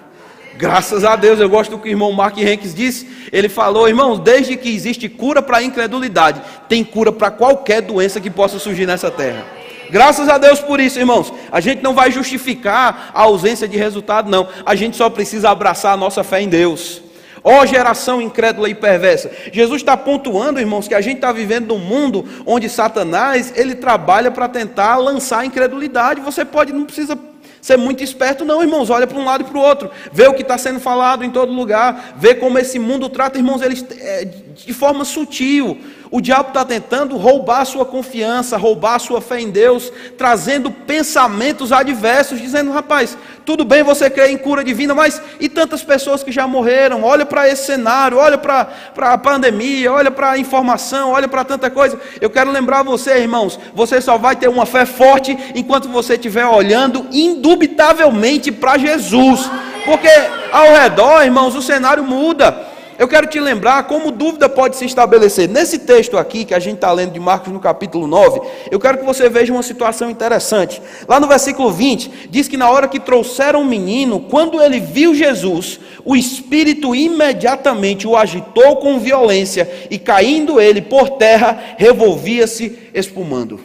Graças 0.58 1.04
a 1.04 1.16
Deus, 1.16 1.40
eu 1.40 1.50
gosto 1.50 1.72
do 1.72 1.80
que 1.80 1.90
o 1.90 1.92
irmão 1.92 2.12
Mark 2.14 2.38
Henriques 2.38 2.74
disse. 2.74 3.08
Ele 3.32 3.50
falou, 3.50 3.90
irmãos, 3.90 4.20
desde 4.20 4.56
que 4.56 4.70
existe 4.70 5.10
cura 5.10 5.42
para 5.42 5.58
a 5.58 5.64
incredulidade, 5.64 6.42
tem 6.70 6.84
cura 6.84 7.12
para 7.12 7.30
qualquer 7.30 7.82
doença 7.82 8.22
que 8.22 8.30
possa 8.30 8.58
surgir 8.58 8.86
nessa 8.86 9.12
terra. 9.12 9.46
Graças 9.90 10.30
a 10.30 10.38
Deus 10.38 10.60
por 10.60 10.80
isso, 10.80 10.98
irmãos. 10.98 11.32
A 11.52 11.60
gente 11.60 11.82
não 11.82 11.94
vai 11.94 12.12
justificar 12.12 13.12
a 13.14 13.24
ausência 13.24 13.68
de 13.68 13.78
resultado, 13.78 14.30
não. 14.30 14.48
A 14.66 14.76
gente 14.76 14.96
só 14.96 15.10
precisa 15.10 15.50
abraçar 15.50 15.94
a 15.94 15.98
nossa 15.98 16.24
fé 16.24 16.42
em 16.42 16.48
Deus. 16.48 17.02
Ó 17.48 17.62
oh, 17.62 17.66
geração 17.68 18.20
incrédula 18.20 18.68
e 18.68 18.74
perversa. 18.74 19.30
Jesus 19.54 19.84
está 19.84 19.96
pontuando, 19.96 20.60
irmãos, 20.60 20.88
que 20.88 20.96
a 20.96 21.00
gente 21.00 21.18
está 21.18 21.32
vivendo 21.32 21.68
num 21.68 21.80
mundo 21.80 22.28
onde 22.44 22.68
Satanás 22.68 23.54
ele 23.56 23.76
trabalha 23.76 24.32
para 24.32 24.50
tentar 24.50 24.98
lançar 24.98 25.42
a 25.42 25.46
incredulidade. 25.46 26.22
Você 26.22 26.44
pode, 26.44 26.74
não 26.74 26.86
precisa 26.86 27.16
ser 27.62 27.78
muito 27.78 28.04
esperto, 28.04 28.44
não, 28.44 28.64
irmãos. 28.64 28.90
Olha 28.90 29.06
para 29.06 29.20
um 29.20 29.24
lado 29.24 29.42
e 29.42 29.44
para 29.44 29.60
o 29.60 29.62
outro. 29.62 29.92
Vê 30.12 30.28
o 30.28 30.34
que 30.34 30.42
está 30.42 30.58
sendo 30.58 30.80
falado 30.80 31.24
em 31.24 31.30
todo 31.30 31.52
lugar. 31.52 32.16
Vê 32.18 32.34
como 32.34 32.58
esse 32.58 32.80
mundo 32.80 33.10
trata, 33.10 33.38
irmãos, 33.38 33.62
eles, 33.62 33.86
é, 34.00 34.26
de 34.26 34.74
forma 34.74 35.06
sutil. 35.06 35.80
O 36.16 36.22
diabo 36.22 36.48
está 36.48 36.64
tentando 36.64 37.18
roubar 37.18 37.60
a 37.60 37.66
sua 37.66 37.84
confiança, 37.84 38.56
roubar 38.56 38.96
a 38.96 39.00
sua 39.00 39.20
fé 39.20 39.42
em 39.42 39.50
Deus, 39.50 39.92
trazendo 40.18 40.72
pensamentos 40.72 41.74
adversos, 41.74 42.40
dizendo: 42.40 42.72
rapaz, 42.72 43.18
tudo 43.46 43.66
bem 43.66 43.84
você 43.84 44.10
crer 44.10 44.30
em 44.30 44.38
cura 44.38 44.64
divina, 44.64 44.96
mas 44.96 45.22
e 45.42 45.50
tantas 45.50 45.84
pessoas 45.84 46.24
que 46.24 46.32
já 46.32 46.48
morreram? 46.48 47.04
Olha 47.04 47.26
para 47.26 47.50
esse 47.50 47.66
cenário, 47.66 48.18
olha 48.18 48.38
para 48.38 48.70
a 48.96 49.18
pandemia, 49.18 49.92
olha 49.92 50.10
para 50.10 50.32
a 50.32 50.38
informação, 50.38 51.12
olha 51.12 51.28
para 51.28 51.44
tanta 51.44 51.70
coisa. 51.70 52.00
Eu 52.22 52.30
quero 52.30 52.50
lembrar 52.50 52.82
você, 52.82 53.18
irmãos, 53.18 53.60
você 53.74 54.00
só 54.00 54.18
vai 54.18 54.38
ter 54.38 54.48
uma 54.48 54.66
fé 54.66 54.86
forte 54.86 55.38
enquanto 55.54 55.90
você 55.90 56.14
estiver 56.14 56.46
olhando 56.46 57.08
indubitavelmente 57.12 58.54
para 58.54 58.78
Jesus, 58.78 59.52
porque 59.84 60.08
ao 60.50 60.72
redor, 60.76 61.26
irmãos, 61.26 61.56
o 61.56 61.62
cenário 61.62 62.06
muda. 62.06 62.74
Eu 62.98 63.08
quero 63.08 63.28
te 63.28 63.40
lembrar 63.40 63.84
como 63.84 64.10
dúvida 64.10 64.48
pode 64.48 64.78
se 64.78 64.86
estabelecer. 64.86 65.50
Nesse 65.50 65.80
texto 65.80 66.18
aqui, 66.18 66.46
que 66.46 66.54
a 66.54 66.60
gente 66.60 66.76
está 66.76 66.92
lendo 66.92 67.12
de 67.12 67.20
Marcos 67.20 67.52
no 67.52 67.60
capítulo 67.60 68.08
9, 68.08 68.42
eu 68.72 68.80
quero 68.80 69.00
que 69.00 69.06
você 69.06 69.28
veja 69.28 69.52
uma 69.52 69.64
situação 69.64 70.10
interessante. 70.10 70.82
Lá 71.08 71.20
no 71.20 71.28
versículo 71.28 71.72
20, 71.72 72.30
diz 72.30 72.48
que 72.48 72.56
na 72.56 72.70
hora 72.70 72.88
que 72.88 73.00
trouxeram 73.00 73.62
o 73.62 73.66
menino, 73.66 74.22
quando 74.22 74.62
ele 74.62 74.80
viu 74.80 75.14
Jesus, 75.14 75.80
o 76.06 76.16
espírito 76.16 76.96
imediatamente 76.96 78.08
o 78.08 78.16
agitou 78.16 78.78
com 78.78 78.98
violência 78.98 79.88
e 79.90 80.00
caindo 80.00 80.62
ele 80.62 80.82
por 80.82 81.12
terra, 81.12 81.76
revolvia-se 81.78 82.90
espumando. 82.94 83.60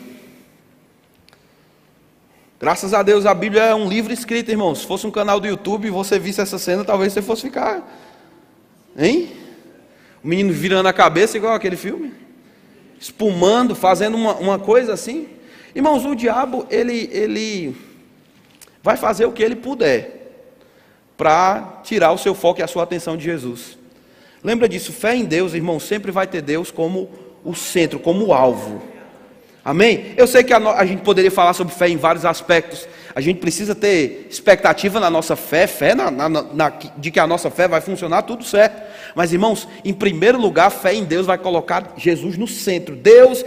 Graças 2.58 2.92
a 2.92 3.02
Deus 3.02 3.24
a 3.24 3.32
Bíblia 3.32 3.62
é 3.62 3.74
um 3.74 3.88
livro 3.88 4.12
escrito, 4.12 4.50
irmãos. 4.50 4.80
Se 4.80 4.86
fosse 4.86 5.06
um 5.06 5.10
canal 5.10 5.40
do 5.40 5.46
YouTube 5.46 5.86
e 5.86 5.90
você 5.90 6.18
visse 6.18 6.40
essa 6.40 6.58
cena, 6.58 6.84
talvez 6.84 7.12
você 7.12 7.22
fosse 7.22 7.42
ficar 7.42 7.82
Hein? 8.96 9.30
O 10.22 10.28
menino 10.28 10.52
virando 10.52 10.88
a 10.88 10.92
cabeça, 10.92 11.36
igual 11.36 11.54
aquele 11.54 11.76
filme. 11.76 12.12
Espumando, 12.98 13.74
fazendo 13.74 14.16
uma, 14.16 14.34
uma 14.34 14.58
coisa 14.58 14.92
assim. 14.92 15.28
Irmãos, 15.74 16.04
o 16.04 16.14
diabo, 16.14 16.66
ele, 16.70 17.08
ele 17.12 17.76
vai 18.82 18.96
fazer 18.96 19.24
o 19.24 19.32
que 19.32 19.42
ele 19.42 19.56
puder 19.56 20.18
para 21.16 21.80
tirar 21.84 22.12
o 22.12 22.18
seu 22.18 22.34
foco 22.34 22.60
e 22.60 22.62
a 22.62 22.66
sua 22.66 22.82
atenção 22.82 23.16
de 23.16 23.24
Jesus. 23.24 23.78
Lembra 24.42 24.68
disso, 24.68 24.92
fé 24.92 25.14
em 25.14 25.24
Deus, 25.24 25.52
irmão, 25.52 25.78
sempre 25.78 26.10
vai 26.10 26.26
ter 26.26 26.40
Deus 26.40 26.70
como 26.70 27.10
o 27.44 27.54
centro, 27.54 27.98
como 27.98 28.26
o 28.26 28.32
alvo. 28.32 28.82
Amém? 29.64 30.14
Eu 30.16 30.26
sei 30.26 30.42
que 30.42 30.52
a, 30.52 30.56
a, 30.56 30.86
gente 30.86 31.02
poderia 31.02 31.30
falar 31.30 31.52
sobre 31.52 31.74
fé 31.74 31.88
em 31.88 31.96
vários 31.96 32.24
aspectos. 32.24 32.88
A 33.14 33.20
gente 33.20 33.38
precisa 33.38 33.74
ter 33.74 34.26
expectativa 34.28 35.00
na 35.00 35.08
nossa 35.08 35.36
fé, 35.36 35.66
fé 35.66 35.94
na, 35.94 36.10
na, 36.10 36.28
na, 36.28 36.72
de 36.96 37.10
que 37.10 37.20
a 37.20 37.26
nossa 37.26 37.50
fé 37.50 37.68
vai 37.68 37.80
funcionar, 37.80 38.22
tudo 38.22 38.44
certo. 38.44 38.82
Mas, 39.14 39.32
irmãos, 39.32 39.68
em 39.84 39.92
primeiro 39.92 40.38
lugar, 40.38 40.70
fé 40.70 40.94
em 40.94 41.04
Deus 41.04 41.26
vai 41.26 41.38
colocar 41.38 41.94
Jesus 41.96 42.36
no 42.36 42.46
centro. 42.46 42.96
Deus 42.96 43.38